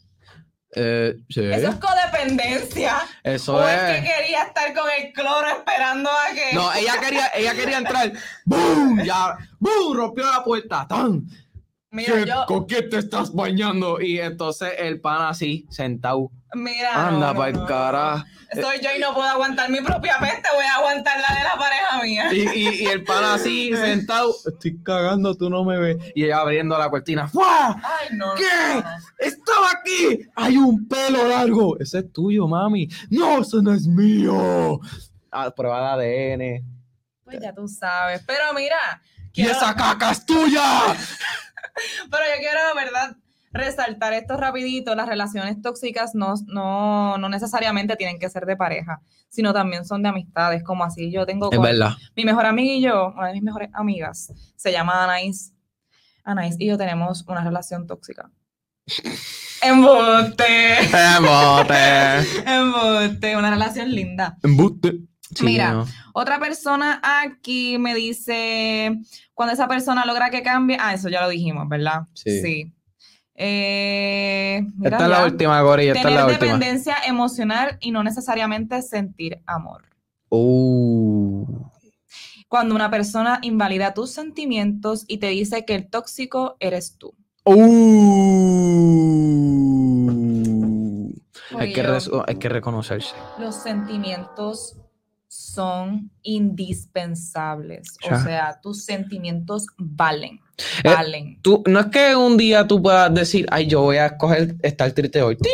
Eh, 0.76 1.14
sí. 1.28 1.40
Eso 1.44 1.68
es 1.68 1.76
codependencia. 1.76 2.96
Eso 3.22 3.56
o 3.56 3.66
es 3.68 3.80
que 3.80 3.98
es. 3.98 4.04
quería 4.14 4.42
estar 4.42 4.74
con 4.74 4.84
el 4.98 5.12
cloro 5.12 5.46
esperando 5.48 6.10
a 6.10 6.34
que. 6.34 6.52
No, 6.54 6.72
ella 6.72 6.94
quería, 7.00 7.28
ella 7.34 7.54
quería 7.54 7.78
entrar. 7.78 8.12
¡Boom! 8.44 9.02
Ya. 9.04 9.36
¡Boom! 9.60 9.96
Rompió 9.96 10.24
la 10.30 10.42
puerta. 10.42 10.86
¡Tan! 10.88 11.26
Mira, 11.94 12.12
¿Qué- 12.14 12.24
yo. 12.26 12.44
¿Con 12.46 12.64
quién 12.66 12.90
te 12.90 12.98
estás 12.98 13.32
bañando? 13.32 14.00
Y 14.00 14.18
entonces 14.18 14.72
el 14.78 15.00
pan 15.00 15.28
así, 15.28 15.64
sentado. 15.70 16.32
Mira. 16.52 17.06
Anda 17.08 17.32
no, 17.32 17.44
no, 17.44 17.50
no. 17.52 17.66
cara. 17.66 18.24
Soy 18.52 18.80
yo 18.82 18.88
y 18.96 19.00
no 19.00 19.14
puedo 19.14 19.28
aguantar 19.28 19.70
mi 19.70 19.80
propia 19.80 20.16
peste, 20.20 20.48
voy 20.54 20.64
a 20.64 20.74
aguantar 20.76 21.16
la 21.18 21.36
de 21.36 21.42
la 21.44 21.54
pareja 21.56 22.02
mía. 22.02 22.32
Y, 22.32 22.58
y, 22.58 22.68
y 22.82 22.86
el 22.86 23.04
pan 23.04 23.22
así, 23.24 23.72
sentado. 23.76 24.34
Estoy 24.44 24.82
cagando, 24.82 25.36
tú 25.36 25.48
no 25.48 25.62
me 25.64 25.78
ves. 25.78 25.96
Y 26.16 26.24
ella 26.24 26.38
abriendo 26.38 26.76
la 26.76 26.90
cortina. 26.90 27.28
¡Fua! 27.28 27.80
Ay, 27.82 28.16
no. 28.16 28.34
¿Qué? 28.34 28.84
¡Estaba 29.18 29.68
aquí! 29.70 30.20
¡Hay 30.34 30.56
un 30.56 30.88
pelo 30.88 31.28
largo! 31.28 31.78
Ese 31.78 32.00
es 32.00 32.12
tuyo, 32.12 32.48
mami. 32.48 32.88
¡No, 33.10 33.40
eso 33.42 33.62
no 33.62 33.72
es 33.72 33.86
mío! 33.86 34.80
Ah, 35.30 35.52
prueba 35.54 35.96
de 35.96 36.32
ADN. 36.34 36.64
Pues 37.24 37.38
ya 37.40 37.52
tú 37.54 37.68
sabes. 37.68 38.20
Pero 38.26 38.52
mira, 38.52 39.00
¡Y 39.32 39.42
esa 39.46 39.74
caca 39.74 40.10
es 40.12 40.24
tuya! 40.26 40.62
pero 42.10 42.22
yo 42.34 42.40
quiero, 42.40 42.60
¿verdad? 42.74 43.16
Resaltar 43.52 44.12
esto 44.14 44.36
rapidito, 44.36 44.94
las 44.96 45.08
relaciones 45.08 45.62
tóxicas 45.62 46.14
no, 46.14 46.34
no, 46.46 47.18
no 47.18 47.28
necesariamente 47.28 47.94
tienen 47.94 48.18
que 48.18 48.28
ser 48.28 48.46
de 48.46 48.56
pareja, 48.56 49.00
sino 49.28 49.52
también 49.52 49.84
son 49.84 50.02
de 50.02 50.08
amistades, 50.08 50.64
como 50.64 50.82
así 50.84 51.12
yo 51.12 51.24
tengo 51.24 51.50
Es 51.52 51.56
con 51.58 51.64
verdad. 51.64 51.92
mi 52.16 52.24
mejor 52.24 52.46
amiga 52.46 52.74
y 52.74 52.80
yo, 52.80 53.12
una 53.16 53.28
de 53.28 53.34
mis 53.34 53.42
mejores 53.44 53.70
amigas, 53.72 54.32
se 54.56 54.72
llama 54.72 55.04
Anais. 55.04 55.52
Anais 56.24 56.56
y 56.58 56.66
yo 56.66 56.76
tenemos 56.76 57.24
una 57.28 57.44
relación 57.44 57.86
tóxica. 57.86 58.28
Embuste. 59.62 60.78
Embuste. 61.16 62.44
Embuste. 62.46 63.36
Una 63.36 63.50
relación 63.50 63.90
linda. 63.90 64.36
Embuste. 64.42 64.98
Sí, 65.34 65.44
Mira, 65.44 65.72
no. 65.72 65.86
Otra 66.12 66.38
persona 66.38 67.00
aquí 67.02 67.78
me 67.78 67.94
dice, 67.94 69.00
cuando 69.34 69.52
esa 69.54 69.66
persona 69.68 70.04
logra 70.06 70.30
que 70.30 70.42
cambie, 70.42 70.76
ah, 70.80 70.94
eso 70.94 71.08
ya 71.08 71.22
lo 71.22 71.28
dijimos, 71.28 71.68
¿verdad? 71.68 72.02
Sí. 72.14 72.72
Eh, 73.36 74.62
mira 74.76 74.96
Esta 74.96 75.04
es 75.04 75.10
la 75.10 75.24
última, 75.24 75.60
Gori. 75.62 75.88
Esta 75.88 75.98
es 75.98 76.04
Tener 76.04 76.18
la 76.20 76.26
última. 76.26 76.44
dependencia 76.44 76.96
emocional 77.06 77.78
y 77.80 77.90
no 77.90 78.04
necesariamente 78.04 78.80
sentir 78.82 79.40
amor. 79.46 79.82
Uh. 80.28 81.44
Cuando 82.48 82.74
una 82.76 82.90
persona 82.90 83.40
invalida 83.42 83.94
tus 83.94 84.10
sentimientos 84.10 85.04
y 85.08 85.18
te 85.18 85.26
dice 85.28 85.64
que 85.64 85.74
el 85.74 85.88
tóxico 85.88 86.56
eres 86.60 86.96
tú. 86.96 87.14
Uh. 87.44 87.64
Hay 91.56 91.72
que, 91.72 91.98
hay 92.26 92.36
que 92.36 92.48
reconocerse. 92.48 93.14
Los 93.38 93.56
sentimientos 93.56 94.76
son 95.34 96.10
indispensables. 96.22 97.96
Ya. 98.08 98.16
O 98.16 98.22
sea, 98.22 98.60
tus 98.62 98.84
sentimientos 98.84 99.66
valen. 99.76 100.40
Eh, 100.84 100.88
Valen. 100.88 101.40
Tú, 101.42 101.64
no 101.66 101.80
es 101.80 101.86
que 101.86 102.14
un 102.14 102.36
día 102.36 102.66
tú 102.68 102.80
puedas 102.80 103.12
decir, 103.12 103.44
ay, 103.50 103.66
yo 103.66 103.82
voy 103.82 103.96
a 103.96 104.06
escoger 104.06 104.54
estar 104.62 104.92
triste 104.92 105.20
hoy. 105.20 105.36
¡Tin! 105.36 105.50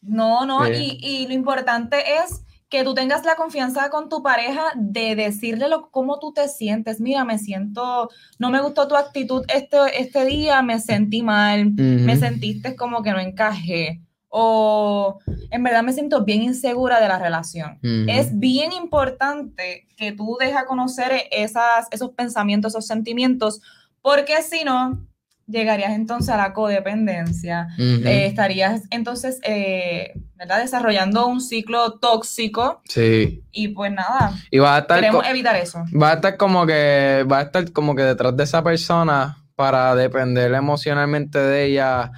No, 0.00 0.46
no, 0.46 0.64
Eh. 0.64 0.78
y, 0.78 0.98
y 1.02 1.26
lo 1.26 1.34
importante 1.34 1.98
es 1.98 2.42
que 2.70 2.84
tú 2.84 2.94
tengas 2.94 3.24
la 3.26 3.36
confianza 3.36 3.90
con 3.90 4.08
tu 4.08 4.22
pareja 4.22 4.64
de 4.74 5.14
decirle 5.14 5.68
lo, 5.68 5.90
cómo 5.90 6.18
tú 6.18 6.32
te 6.32 6.48
sientes. 6.48 6.98
Mira, 6.98 7.24
me 7.24 7.38
siento, 7.38 8.08
no 8.38 8.50
me 8.50 8.62
gustó 8.62 8.88
tu 8.88 8.96
actitud 8.96 9.44
este, 9.54 9.76
este 10.00 10.24
día, 10.24 10.62
me 10.62 10.80
sentí 10.80 11.22
mal, 11.22 11.72
me 11.72 12.16
sentiste 12.16 12.76
como 12.76 13.02
que 13.02 13.10
no 13.12 13.20
encajé. 13.20 14.00
O 14.28 15.18
en 15.50 15.62
verdad 15.62 15.82
me 15.82 15.92
siento 15.92 16.24
bien 16.24 16.42
insegura 16.42 17.00
de 17.00 17.08
la 17.08 17.18
relación. 17.18 17.78
Ujú. 17.82 18.04
Es 18.08 18.38
bien 18.38 18.72
importante 18.72 19.86
que 19.96 20.12
tú 20.12 20.36
dejes 20.38 20.64
conocer 20.66 21.12
esas, 21.30 21.86
esos 21.90 22.10
pensamientos, 22.10 22.72
esos 22.72 22.86
sentimientos, 22.86 23.60
porque 24.02 24.42
si 24.42 24.64
no, 24.64 25.04
llegarías 25.46 25.92
entonces 25.92 26.28
a 26.28 26.36
la 26.36 26.52
codependencia. 26.52 27.68
Ujú. 27.78 28.06
Eh, 28.06 28.26
estarías 28.26 28.82
entonces, 28.90 29.40
eh, 29.44 30.12
¿verdad? 30.36 30.60
Desarrollando 30.60 31.26
un 31.26 31.40
ciclo 31.40 31.92
tóxico 31.98 32.82
Sí. 32.84 33.42
y 33.50 33.68
pues 33.68 33.90
nada, 33.90 34.32
Y 34.50 34.58
vas 34.58 34.76
a 34.76 34.78
estar, 34.80 35.00
queremos 35.00 35.26
evitar 35.26 35.56
eso. 35.56 35.82
vas 35.92 36.12
a 36.12 36.14
estar 36.16 36.36
como 36.36 36.66
que, 36.66 37.24
vas 37.26 37.38
a 37.44 37.46
estar 37.46 37.72
como 37.72 37.94
que 37.96 38.02
detrás 38.02 38.36
de 38.36 38.44
esa 38.44 38.62
persona 38.62 39.38
para 39.56 39.94
depender 39.94 40.52
emocionalmente 40.52 41.38
de 41.38 41.64
ella. 41.64 42.12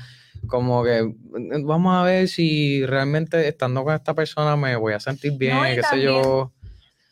Como 0.51 0.83
que 0.85 1.03
"Mm, 1.03 1.65
vamos 1.67 1.95
a 1.97 2.03
ver 2.03 2.29
si 2.29 2.85
realmente 2.85 3.47
estando 3.49 3.85
con 3.85 3.95
esta 3.95 4.15
persona 4.15 4.57
me 4.57 4.77
voy 4.77 4.93
a 4.95 5.01
sentir 5.01 5.33
bien, 5.39 5.57
No, 5.57 5.63
qué 5.63 5.83
sé 5.83 6.03
yo. 6.03 6.53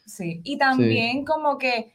Sí, 0.06 0.40
y 0.44 0.56
también 0.58 1.24
como 1.24 1.58
que 1.58 1.94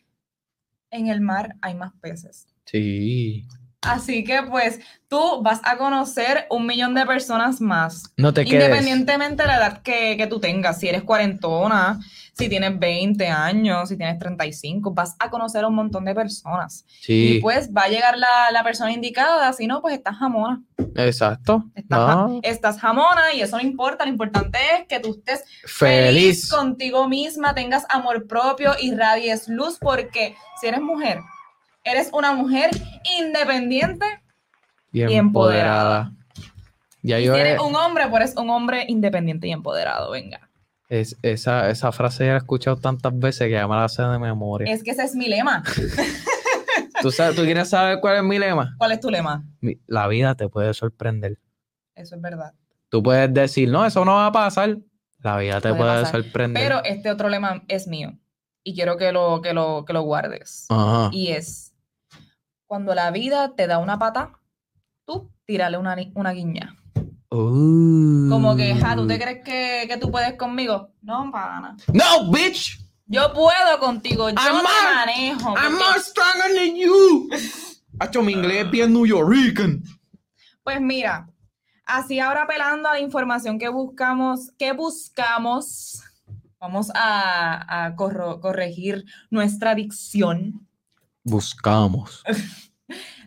en 0.92 1.08
el 1.08 1.22
mar 1.22 1.56
hay 1.62 1.76
más 1.76 1.92
peces. 2.02 2.48
Sí. 2.66 3.46
Así 3.82 4.24
que 4.24 4.42
pues 4.44 4.80
tú 5.10 5.42
vas 5.42 5.60
a 5.66 5.76
conocer 5.78 6.46
un 6.50 6.66
millón 6.66 6.94
de 6.96 7.06
personas 7.06 7.60
más. 7.60 8.04
No 8.16 8.34
te 8.34 8.46
quedes. 8.46 8.64
Independientemente 8.66 9.44
de 9.44 9.48
la 9.48 9.58
edad 9.58 9.82
que, 9.82 10.16
que 10.16 10.28
tú 10.28 10.40
tengas, 10.40 10.80
si 10.80 10.88
eres 10.88 11.04
cuarentona, 11.04 12.00
si 12.32 12.48
tienes 12.48 12.80
20 12.80 13.28
años, 13.28 13.90
si 13.90 13.98
tienes 13.98 14.18
35, 14.20 14.92
vas 14.94 15.16
a 15.20 15.30
conocer 15.30 15.66
un 15.66 15.76
montón 15.76 16.06
de 16.06 16.16
personas. 16.16 16.86
Sí, 17.02 17.36
Y 17.38 17.42
pues 17.42 17.72
va 17.76 17.84
a 17.84 17.90
llegar 17.90 18.18
la, 18.18 18.52
la 18.54 18.64
persona 18.64 18.92
indicada, 18.94 19.52
si 19.52 19.68
no, 19.68 19.82
pues 19.82 19.96
estás 19.96 20.16
jamona. 20.16 20.64
Exacto. 20.96 21.64
Estás, 21.76 22.00
No, 22.00 22.40
estás 22.44 22.80
jamona 22.80 23.34
y 23.34 23.42
eso 23.42 23.58
no 23.58 23.64
importa, 23.64 24.06
lo 24.06 24.12
importante 24.12 24.58
es 24.80 24.88
que 24.88 25.00
tú 25.00 25.12
estés 25.18 25.44
feliz. 25.66 26.50
contigo 26.50 27.08
misma, 27.08 27.54
tengas 27.54 27.86
amor 27.90 28.28
propio 28.28 28.72
y 28.80 28.94
radies 28.96 29.48
luz, 29.48 29.78
porque 29.80 30.36
si 30.62 30.68
eres 30.68 30.82
mujer, 30.82 31.20
eres 31.84 32.10
una 32.14 32.34
mujer 32.34 32.70
independiente. 33.20 34.06
y 34.92 35.00
y 35.02 35.14
empoderada. 35.14 36.12
Ya 37.02 37.20
Y 37.20 37.26
yo 37.26 37.34
si 37.34 37.40
eres 37.42 37.60
un 37.60 37.76
hombre, 37.76 38.08
pues 38.10 38.22
eres 38.24 38.38
un 38.38 38.50
hombre 38.50 38.86
independiente 38.88 39.48
y 39.48 39.52
empoderado, 39.52 40.12
venga. 40.12 40.50
es- 40.90 41.18
esa, 41.24 41.70
esa 41.70 41.92
frase 41.92 42.26
ya 42.26 42.32
la 42.32 42.36
he 42.36 42.38
escuchado 42.38 42.78
tantas 42.78 43.18
veces 43.18 43.48
que 43.48 43.54
ya 43.54 43.68
me 43.68 43.76
la 43.76 43.90
sé 43.90 44.04
de 44.04 44.20
memoria. 44.20 44.72
Es 44.72 44.84
que 44.84 44.92
ese 44.92 45.04
es 45.04 45.16
mi 45.16 45.28
lema. 45.28 45.64
¿Tú, 47.04 47.12
sabes- 47.12 47.36
¿Tú 47.36 47.44
quieres 47.44 47.70
saber 47.70 48.00
cuál 48.00 48.18
es 48.18 48.24
mi 48.24 48.40
lema? 48.40 48.76
¿Cuál 48.78 48.94
es 48.94 49.00
tu 49.00 49.10
lema? 49.10 49.44
La 49.88 50.08
vida 50.08 50.36
te 50.36 50.48
puede 50.48 50.74
sorprender. 50.74 51.38
Eso 51.96 52.16
es 52.16 52.22
verdad. 52.22 52.54
Tú 52.90 53.04
puedes 53.04 53.34
decir, 53.34 53.70
no, 53.70 53.86
eso 53.86 54.06
no 54.06 54.16
va 54.16 54.28
a 54.28 54.32
pasar. 54.32 54.78
La 55.20 55.38
vida 55.38 55.62
te 55.62 55.74
Puede 55.74 56.06
sorprender. 56.06 56.64
Pero 56.64 56.84
este 56.84 57.10
otro 57.12 57.30
lema 57.30 57.64
es 57.68 57.88
mío 57.88 58.18
y 58.64 58.74
quiero 58.74 58.98
que 58.98 59.12
lo, 59.12 59.42
que 59.42 59.54
lo, 59.54 59.84
que 59.86 59.94
lo 59.94 60.02
guardes. 60.02 60.66
Ajá. 60.70 61.10
Y 61.12 61.30
es, 61.30 61.74
cuando 62.66 62.94
la 62.96 63.12
vida 63.12 63.54
te 63.56 63.68
da 63.68 63.78
una 63.80 64.00
pata, 64.00 64.40
tú 65.06 65.30
tírale 65.46 65.78
una, 65.78 65.96
una 66.16 66.32
guiña. 66.32 66.76
Uh. 67.30 68.30
Como 68.30 68.56
que, 68.56 68.76
ja, 68.76 68.96
¿tú 68.96 69.08
te 69.08 69.20
crees 69.20 69.44
que, 69.44 69.86
que 69.88 69.98
tú 69.98 70.12
puedes 70.12 70.34
conmigo? 70.34 70.92
No, 71.02 71.30
pana. 71.32 71.76
No, 71.92 72.32
bitch! 72.32 72.83
Yo 73.14 73.32
puedo 73.34 73.80
contigo, 73.80 74.30
yo 74.30 74.36
I'm 74.36 74.46
te 74.58 74.64
more- 74.64 74.96
manejo. 74.96 75.50
I'm 75.50 75.54
porque- 75.56 75.70
more 75.86 76.00
stronger 76.00 76.56
than 76.56 76.76
you. 76.76 77.30
Hacho, 78.00 78.22
mi 78.24 78.34
inglés 78.34 78.66
es 78.66 78.72
bien 78.72 78.92
New 78.92 79.06
Yorican. 79.06 79.84
Pues 80.64 80.82
mira, 80.82 81.28
así 81.86 82.20
ahora 82.20 82.44
apelando 82.44 82.90
a 82.90 82.94
la 82.94 83.00
información 83.00 83.60
que 83.60 83.70
buscamos, 83.70 84.52
que 84.58 84.72
buscamos, 84.74 86.02
vamos 86.60 86.90
a, 86.96 87.86
a 87.86 87.96
corro- 87.96 88.40
corregir 88.40 89.06
nuestra 89.30 89.76
dicción. 89.76 90.68
Buscamos. 91.24 92.24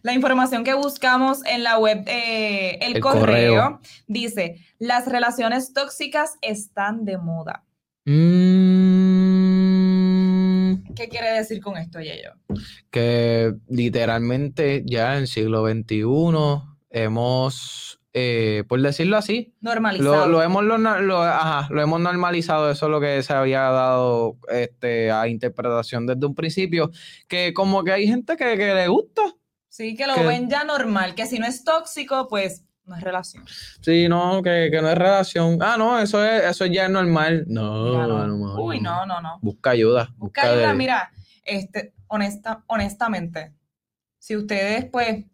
La 0.02 0.12
información 0.12 0.62
que 0.62 0.74
buscamos 0.74 1.44
en 1.46 1.64
la 1.64 1.78
web 1.78 2.04
de 2.04 2.72
El, 2.80 2.96
El 2.96 3.02
correo, 3.02 3.20
Correo. 3.20 3.80
dice, 4.06 4.64
las 4.78 5.06
relaciones 5.08 5.72
tóxicas 5.72 6.36
están 6.42 7.04
de 7.04 7.18
moda. 7.18 7.64
Mm, 8.04 8.85
¿Qué 10.96 11.08
quiere 11.08 11.30
decir 11.32 11.60
con 11.60 11.76
esto, 11.76 12.00
Yeyo? 12.00 12.32
que 12.90 13.54
literalmente 13.68 14.82
ya 14.86 15.12
en 15.14 15.20
el 15.20 15.26
siglo 15.28 15.66
XXI 15.66 16.02
hemos, 16.90 18.00
eh, 18.12 18.64
por 18.68 18.80
decirlo 18.80 19.16
así, 19.16 19.54
Normalizado. 19.60 20.26
lo, 20.26 20.32
lo 20.32 20.42
hemos, 20.42 20.64
lo, 20.64 20.78
lo- 20.78 21.22
ajá, 21.22 21.68
lo 21.70 21.82
hemos 21.82 22.00
normalizado, 22.00 22.70
eso 22.70 22.86
es 22.86 22.90
lo 22.90 23.00
que 23.00 23.22
se 23.22 23.32
había 23.32 23.60
dado 23.62 24.36
este, 24.50 25.10
a 25.10 25.28
interpretación 25.28 26.06
desde 26.06 26.26
un 26.26 26.34
principio, 26.34 26.90
que 27.28 27.52
como 27.52 27.84
que 27.84 27.92
hay 27.92 28.06
gente 28.06 28.36
que, 28.36 28.56
que 28.56 28.74
le 28.74 28.88
gusta. 28.88 29.22
sí, 29.68 29.94
que 29.96 30.06
lo 30.06 30.14
que- 30.14 30.22
ven 30.26 30.48
ya 30.48 30.64
normal, 30.64 31.14
que 31.14 31.26
si 31.26 31.38
no 31.38 31.46
es 31.46 31.62
tóxico, 31.64 32.28
pues 32.28 32.64
no 32.86 32.96
es 32.96 33.02
relación. 33.02 33.44
Sí, 33.80 34.08
no, 34.08 34.42
que, 34.42 34.68
que 34.70 34.80
no 34.80 34.88
es 34.88 34.96
relación. 34.98 35.58
Ah, 35.60 35.76
no, 35.78 35.98
eso 35.98 36.24
es, 36.24 36.44
eso 36.44 36.66
ya 36.66 36.84
es 36.84 36.90
normal. 36.90 37.44
No, 37.48 37.92
Ya 37.92 38.06
no. 38.06 38.26
no, 38.26 38.62
Uy, 38.62 38.80
no, 38.80 39.04
no, 39.06 39.20
no. 39.20 39.38
Busca 39.42 39.70
ayuda. 39.70 40.12
Busca 40.16 40.42
ayuda, 40.42 40.68
de- 40.68 40.74
mira, 40.74 41.10
este, 41.44 41.94
honesta, 42.08 42.62
honestamente, 42.68 43.52
si 44.18 44.36
ustedes 44.36 44.84
pues 44.86 45.24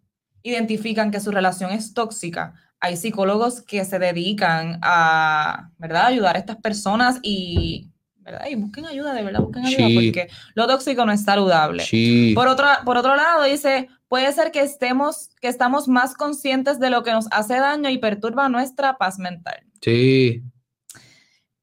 identifican 0.43 1.11
que 1.11 1.21
su 1.21 1.31
relación 1.31 1.71
es 1.71 1.95
tóxica, 1.95 2.55
hay 2.81 2.97
psicólogos 2.97 3.63
que 3.63 3.85
se 3.85 3.99
dedican 3.99 4.79
a, 4.83 5.71
¿verdad?, 5.79 6.07
ayudar 6.07 6.37
a 6.37 6.41
estas 6.41 6.57
personas 6.57 7.21
y, 7.23 7.91
¿verdad? 8.23 8.47
Y 8.51 8.55
busquen 8.55 8.87
ayuda, 8.87 9.13
de 9.15 9.23
verdad, 9.23 9.41
busquen 9.41 9.67
ayuda, 9.67 9.87
Sí. 9.89 9.95
porque 9.95 10.29
lo 10.55 10.67
tóxico 10.67 11.05
no 11.05 11.13
es 11.13 11.23
saludable. 11.25 11.85
Sí. 11.85 12.33
Por 12.35 12.49
otro, 12.49 12.67
por 12.85 12.97
otro 12.97 13.17
lado, 13.17 13.45
dice, 13.45 13.89
puede 14.09 14.33
ser 14.33 14.51
que 14.51 14.61
estemos, 14.61 15.31
que 15.41 15.49
estamos 15.49 15.89
más 15.89 16.15
conscientes 16.15 16.79
de 16.81 16.91
lo 16.91 17.03
que 17.03 17.13
nos 17.13 17.27
hace 17.31 17.55
daño 17.57 17.89
y 17.91 17.99
perturba 17.99 18.49
nuestra 18.49 18.97
paz 18.99 19.19
mental. 19.19 19.63
Sí. 19.81 20.43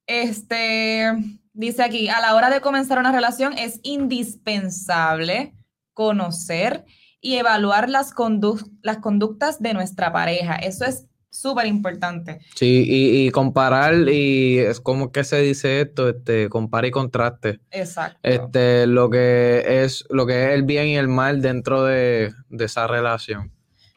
Este, 0.08 1.12
dice 1.54 1.84
aquí, 1.84 2.10
a 2.10 2.20
la 2.20 2.36
hora 2.36 2.50
de 2.50 2.62
comenzar 2.62 2.98
una 3.00 3.12
relación 3.12 3.54
es 3.58 3.80
indispensable 3.84 5.54
conocer 5.94 6.86
y 7.22 7.36
evaluar 7.36 7.90
las, 7.90 8.14
condu- 8.14 8.72
las 8.82 8.98
conductas 8.98 9.60
de 9.62 9.74
nuestra 9.74 10.12
pareja. 10.12 10.56
Eso 10.56 10.86
es 10.86 11.06
súper 11.30 11.66
importante. 11.68 12.40
Sí, 12.56 12.84
y, 12.88 13.28
y 13.28 13.32
comparar, 13.32 13.94
y 14.10 14.58
es 14.60 14.80
como 14.80 15.12
que 15.12 15.24
se 15.24 15.42
dice 15.42 15.82
esto, 15.82 16.10
este, 16.10 16.50
compara 16.50 16.88
y 16.88 16.92
contraste. 16.92 17.60
Exacto. 17.72 18.20
Este, 18.24 18.88
lo 18.88 19.10
que 19.10 19.84
es, 19.84 20.06
lo 20.10 20.26
que 20.26 20.46
es 20.46 20.50
el 20.52 20.64
bien 20.64 20.88
y 20.88 20.98
el 20.98 21.08
mal 21.08 21.42
dentro 21.42 21.84
de, 21.84 22.32
de 22.50 22.66
esa 22.66 22.88
relación. 22.88 23.52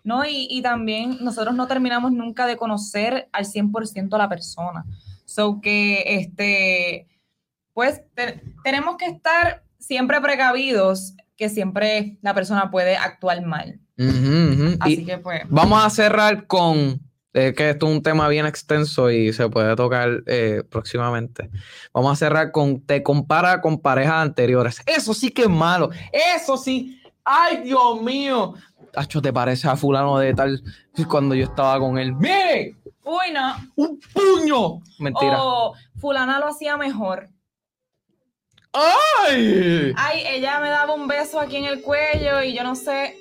¿no? 0.04 0.24
Y, 0.26 0.48
y 0.50 0.62
también 0.62 1.18
nosotros 1.20 1.54
no 1.54 1.68
terminamos 1.68 2.10
nunca 2.12 2.46
de 2.46 2.56
conocer 2.56 3.28
al 3.32 3.44
100% 3.44 4.14
a 4.14 4.18
la 4.18 4.28
persona. 4.28 4.84
So 5.24 5.60
que, 5.60 6.02
este, 6.18 7.06
pues, 7.72 8.02
te- 8.14 8.42
tenemos 8.64 8.96
que 8.96 9.06
estar 9.06 9.62
siempre 9.78 10.20
precavidos 10.20 11.14
que 11.36 11.48
siempre 11.48 12.18
la 12.20 12.34
persona 12.34 12.70
puede 12.70 12.96
actuar 12.96 13.44
mal. 13.46 13.80
Ujú. 13.98 14.76
Así 14.80 15.02
Y 15.02 15.04
que, 15.04 15.18
pues, 15.18 15.42
vamos 15.48 15.84
a 15.84 15.88
cerrar 15.90 16.46
con 16.46 17.00
Es 17.32 17.54
que 17.54 17.70
esto 17.70 17.86
es 17.86 17.92
un 17.92 18.02
tema 18.02 18.28
bien 18.28 18.44
extenso 18.44 19.10
y 19.10 19.32
se 19.32 19.48
puede 19.48 19.74
tocar 19.74 20.22
eh, 20.26 20.62
próximamente. 20.68 21.50
Vamos 21.94 22.12
a 22.12 22.16
cerrar 22.16 22.52
con 22.52 22.80
te 22.82 23.02
compara 23.02 23.60
con 23.60 23.80
parejas 23.80 24.22
anteriores. 24.22 24.82
Eso 24.86 25.14
sí 25.14 25.30
que 25.30 25.42
es 25.42 25.48
malo. 25.48 25.90
Eso 26.12 26.56
sí. 26.56 27.00
Ay, 27.24 27.62
Dios 27.62 28.02
mío. 28.02 28.54
Tacho, 28.92 29.22
te 29.22 29.32
parece 29.32 29.68
a 29.68 29.76
fulano 29.76 30.18
de 30.18 30.34
tal 30.34 30.62
cuando 31.08 31.34
yo 31.34 31.44
estaba 31.44 31.78
con 31.78 31.96
él. 31.98 32.14
¡Mire! 32.14 32.76
Uy, 33.04 33.32
no. 33.32 33.56
¡Un 33.76 33.98
puño! 34.12 34.82
Mentira. 34.98 35.42
O 35.42 35.74
fulana 35.98 36.38
lo 36.38 36.48
hacía 36.48 36.76
mejor. 36.76 37.30
¡Ay! 38.72 39.92
Ay, 39.96 40.22
ella 40.26 40.60
me 40.60 40.68
daba 40.68 40.94
un 40.94 41.06
beso 41.06 41.40
aquí 41.40 41.56
en 41.56 41.64
el 41.64 41.82
cuello 41.82 42.42
y 42.42 42.54
yo 42.54 42.62
no 42.62 42.74
sé, 42.74 43.16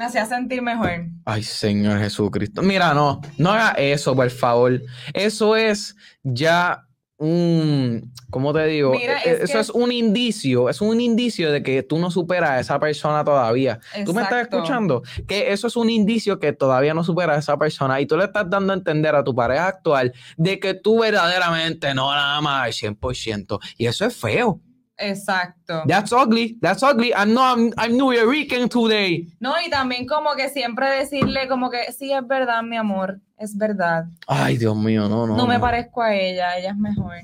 me 0.00 0.06
hacía 0.06 0.24
sentir 0.24 0.62
mejor. 0.62 1.08
Ay, 1.26 1.42
Señor 1.42 1.98
Jesucristo. 2.00 2.62
Mira, 2.62 2.94
no, 2.94 3.20
no 3.36 3.50
haga 3.50 3.72
eso, 3.72 4.16
por 4.16 4.30
favor. 4.30 4.80
Eso 5.12 5.56
es 5.56 5.94
ya 6.22 6.86
un, 7.18 8.10
¿cómo 8.30 8.54
te 8.54 8.64
digo? 8.64 8.92
Mira, 8.92 9.18
Eh, 9.18 9.32
es 9.32 9.40
eso 9.42 9.52
que- 9.52 9.58
es 9.60 9.68
un 9.68 9.92
indicio, 9.92 10.70
es 10.70 10.80
un 10.80 11.02
indicio 11.02 11.52
de 11.52 11.62
que 11.62 11.82
tú 11.82 11.98
no 11.98 12.10
superas 12.10 12.48
a 12.52 12.60
esa 12.60 12.80
persona 12.80 13.22
todavía. 13.24 13.78
¿Tú 14.06 14.14
me 14.14 14.22
estás 14.22 14.40
escuchando? 14.40 15.02
Que 15.28 15.52
eso 15.52 15.66
es 15.66 15.76
un 15.76 15.90
indicio 15.90 16.38
que 16.40 16.54
todavía 16.54 16.94
no 16.94 17.04
superas 17.04 17.36
a 17.36 17.40
esa 17.40 17.58
persona 17.58 18.00
y 18.00 18.06
tú 18.06 18.16
le 18.16 18.24
estás 18.24 18.48
dando 18.48 18.72
a 18.72 18.76
entender 18.76 19.14
a 19.14 19.22
tu 19.22 19.34
pareja 19.34 19.66
actual 19.68 20.14
de 20.38 20.58
que 20.58 20.72
tú 20.72 21.00
verdaderamente 21.00 21.92
no 21.92 22.10
la 22.10 22.38
amas 22.38 22.64
al 22.64 22.72
100%. 22.72 23.60
Y 23.76 23.84
eso 23.84 24.06
es 24.06 24.16
feo. 24.16 24.62
Exacto. 25.00 25.82
That's 25.86 26.12
ugly. 26.12 26.58
That's 26.60 26.82
ugly. 26.82 27.12
I 27.14 27.24
know 27.24 27.42
I'm, 27.42 27.72
I'm 27.78 27.96
New 27.96 28.12
Yorker 28.12 28.68
today. 28.68 29.26
No, 29.40 29.54
y 29.60 29.70
también 29.70 30.06
como 30.06 30.34
que 30.34 30.50
siempre 30.50 30.88
decirle 30.90 31.48
como 31.48 31.70
que 31.70 31.92
sí, 31.92 32.12
es 32.12 32.26
verdad, 32.26 32.62
mi 32.62 32.76
amor, 32.76 33.18
es 33.38 33.56
verdad. 33.56 34.04
Ay, 34.26 34.58
Dios 34.58 34.76
mío, 34.76 35.08
no, 35.08 35.26
no. 35.26 35.36
No, 35.36 35.46
me 35.46 35.58
parezco 35.58 36.02
a 36.02 36.14
ella, 36.14 36.58
ella 36.58 36.70
es 36.70 36.76
mejor. 36.76 37.14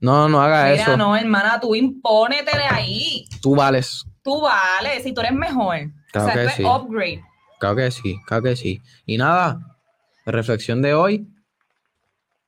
No, 0.00 0.28
no 0.28 0.40
haga 0.40 0.70
Mira, 0.70 0.82
eso. 0.82 0.96
no, 0.96 1.16
hermana, 1.16 1.60
tú 1.60 1.74
impónetele 1.74 2.64
ahí. 2.68 3.26
Tú 3.40 3.54
vales. 3.54 4.04
Tú 4.22 4.40
vales, 4.40 5.02
si 5.04 5.12
tú 5.12 5.20
eres 5.20 5.32
mejor. 5.32 5.76
Claro 6.10 6.28
o 6.28 6.32
sea, 6.32 6.42
que 6.42 6.48
tú 6.48 6.54
sí. 6.56 6.64
upgrade. 6.64 7.24
Claro 7.60 7.76
que 7.76 7.90
sí, 7.90 8.16
claro 8.26 8.42
que 8.42 8.56
sí. 8.56 8.80
Y 9.06 9.18
nada, 9.18 9.58
la 10.24 10.32
reflexión 10.32 10.82
de 10.82 10.94
hoy. 10.94 11.28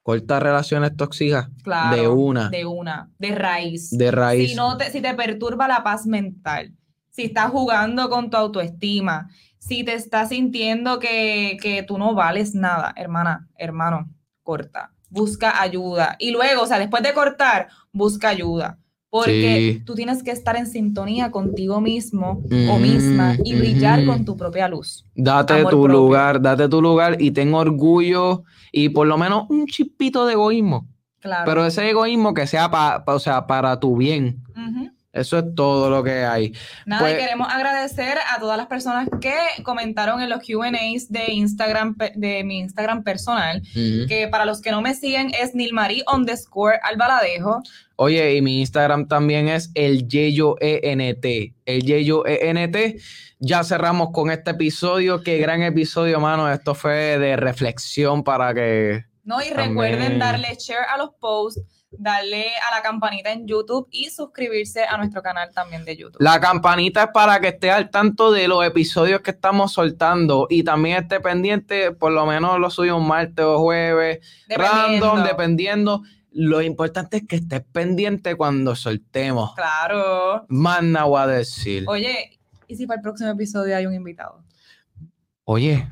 Corta 0.03 0.41
relaciones 0.41 0.97
tóxicas 0.97 1.49
Claro. 1.63 1.97
de 1.97 2.09
una, 2.09 2.49
de, 2.51 2.59
De 2.59 2.65
una, 2.67 3.11
de 3.19 3.31
raíz. 3.31 3.91
raíz. 4.11 4.51
Si, 4.51 4.57
no 4.57 4.77
te, 4.77 4.91
si 4.91 5.01
te 5.01 5.15
perturba 5.15 5.69
la 5.69 5.85
paz 5.85 6.07
mental, 6.07 6.75
si 7.11 7.25
estás 7.25 7.51
jugando 7.51 8.09
con 8.11 8.31
tu 8.31 8.37
autoestima, 8.37 9.29
si 9.59 9.85
te 9.85 9.95
estás 9.95 10.31
sintiendo 10.31 10.99
que, 10.99 11.57
que 11.63 11.83
tú 11.85 11.99
no 11.99 12.15
vales 12.15 12.55
nada, 12.55 12.93
hermana, 12.97 13.49
hermano, 13.57 14.11
corta. 14.43 14.93
Busca 15.09 15.61
ayuda. 15.63 16.17
Y 16.19 16.31
luego, 16.33 16.63
o 16.63 16.67
sea, 16.67 16.79
después 16.79 17.03
de 17.03 17.13
cortar, 17.13 17.69
busca 17.93 18.31
ayuda. 18.31 18.79
Porque 19.15 19.75
Sí. 19.79 19.83
tú 19.85 19.95
tienes 19.95 20.23
que 20.23 20.31
estar 20.31 20.57
en 20.57 20.67
sintonía 20.67 21.31
contigo 21.31 21.83
mismo 21.83 22.41
Mm, 22.49 22.71
o 22.71 22.79
misma 22.79 23.37
y 23.45 23.55
brillar 23.55 24.01
mm. 24.01 24.07
con 24.07 24.25
tu 24.25 24.39
propia 24.39 24.69
luz. 24.69 25.05
Date 25.15 25.53
amor 25.53 25.71
tu 25.71 25.83
propio. 25.83 25.97
lugar, 25.99 26.41
date 26.41 26.67
tu 26.71 26.81
lugar 26.81 27.21
y 27.21 27.31
ten 27.31 27.53
orgullo 27.53 28.45
y 28.73 28.89
por 28.89 29.07
lo 29.07 29.19
menos 29.19 29.45
un 29.51 29.67
chispito 29.67 30.25
de 30.25 30.33
egoísmo. 30.33 30.89
Claro. 31.21 31.45
Pero 31.45 31.67
ese 31.67 31.91
egoísmo 31.91 32.33
que 32.33 32.47
sea 32.47 32.71
pa- 32.71 33.05
pa- 33.05 33.15
o 33.15 33.19
sea, 33.19 33.47
para 33.47 33.79
tu 33.79 33.97
bien. 33.99 34.43
Eso 35.13 35.39
es 35.39 35.45
todo 35.55 35.91
lo 35.91 36.03
que 36.03 36.25
hay. 36.25 36.55
Nada, 36.87 37.11
y 37.11 37.13
Pues- 37.13 37.23
queremos 37.23 37.47
agradecer 37.53 38.17
a 38.35 38.41
todas 38.41 38.57
las 38.57 38.67
personas 38.67 39.11
que 39.21 39.35
comentaron 39.63 40.23
en 40.23 40.31
los 40.31 40.39
QAs 40.41 41.11
de 41.13 41.33
Instagram, 41.33 41.95
de 42.17 42.43
mi 42.45 42.61
Instagram 42.61 43.03
personal, 43.05 43.61
que 43.75 44.27
para 44.31 44.47
los 44.47 44.63
que 44.63 44.71
no 44.71 44.81
me 44.81 44.95
siguen 44.95 45.31
es 45.39 45.55
Nilmarie 45.55 46.03
underscore 46.11 46.79
Albaladejo. 46.83 47.61
Oye, 48.05 48.35
y 48.35 48.43
mi 48.43 48.59
Instagram 48.59 49.07
también 49.07 49.47
es 49.47 49.71
el 49.77 50.09
Yeyo 50.09 50.57
ENT. 50.59 51.25
El 51.65 51.83
Yeyo 51.85 52.27
ENT. 52.27 53.01
Ya 53.39 53.63
cerramos 53.63 54.09
con 54.13 54.33
este 54.33 54.51
episodio. 54.51 55.23
Qué 55.23 55.39
gran 55.39 55.63
episodio, 55.63 56.19
mano. 56.19 56.51
Esto 56.51 56.75
fue 56.75 57.17
de 57.21 57.37
reflexión 57.37 58.25
para 58.25 58.53
que. 58.55 59.05
¿no? 59.23 59.41
Y 59.41 59.51
También. 59.51 59.69
recuerden 59.69 60.19
darle 60.19 60.49
share 60.59 60.85
a 60.93 60.99
los 60.99 61.11
posts, 61.21 61.63
darle 61.93 62.47
a 62.69 62.75
la 62.75 62.83
campanita 62.83 63.31
en 63.31 63.47
YouTube 63.47 63.87
y 63.93 64.11
suscribirse 64.11 64.83
a 64.83 64.97
nuestro 64.97 65.23
canal 65.23 65.53
también 65.55 65.85
de 65.85 65.97
YouTube. 65.97 66.21
La 66.21 66.41
campanita 66.41 67.05
es 67.05 67.11
para 67.15 67.39
que 67.39 67.49
esté 67.49 67.71
al 67.71 67.89
tanto 67.89 68.33
de 68.33 68.49
los 68.49 68.67
episodios 68.67 69.21
que 69.21 69.31
estamos 69.31 69.75
soltando 69.75 70.49
y 70.51 70.65
también 70.65 71.05
esté 71.05 71.21
pendiente, 71.21 71.93
por 71.93 72.11
lo 72.11 72.27
menos 72.27 72.59
lo 72.59 72.69
suyo 72.69 72.97
un 72.97 73.07
martes 73.07 73.45
o 73.45 73.61
jueves, 73.61 74.27
random, 74.49 75.23
dependiendo. 75.23 76.03
Lo 76.35 76.63
importante 76.63 77.19
es 77.19 77.27
que 77.29 77.37
estés 77.37 77.63
pendiente 77.73 78.37
cuando 78.37 78.75
soltemos. 78.75 79.55
Claro. 79.55 80.47
Más 80.49 80.83
nada 80.83 81.07
voy 81.07 81.21
a 81.21 81.27
decir. 81.27 81.85
Oye, 81.87 82.39
¿y 82.67 82.77
si 82.77 82.87
para 82.87 82.99
el 82.99 83.03
próximo 83.03 83.31
episodio 83.31 83.77
hay 83.77 83.87
un 83.87 83.95
invitado? 83.95 84.43
Oye, 85.45 85.89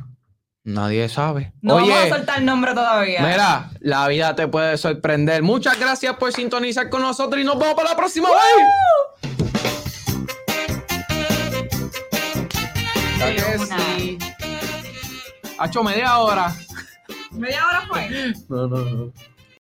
nadie 0.65 1.09
sabe. 1.09 1.53
No 1.61 1.77
Oye, 1.77 1.91
vamos 1.91 2.13
a 2.13 2.17
soltar 2.17 2.39
el 2.39 2.45
nombre 2.47 2.73
todavía. 2.73 3.21
Mira, 3.21 3.71
la 3.81 4.09
vida 4.09 4.35
te 4.35 4.49
puede 4.49 4.79
sorprender. 4.79 5.43
Muchas 5.43 5.79
gracias 5.79 6.17
por 6.17 6.33
sintonizar 6.33 6.89
con 6.89 7.03
nosotros 7.03 7.41
y 7.41 7.45
nos 7.45 7.59
vemos 7.59 7.75
para 7.75 7.91
la 7.91 7.97
próxima 7.97 8.29
sí. 8.29 8.35
Hacho 15.59 15.85
media 15.85 16.19
hora. 16.19 16.55
Media 17.33 17.63
hora 17.67 17.83
fue. 17.87 18.33
No, 18.49 18.67
no, 18.67 18.79
no. 18.79 19.13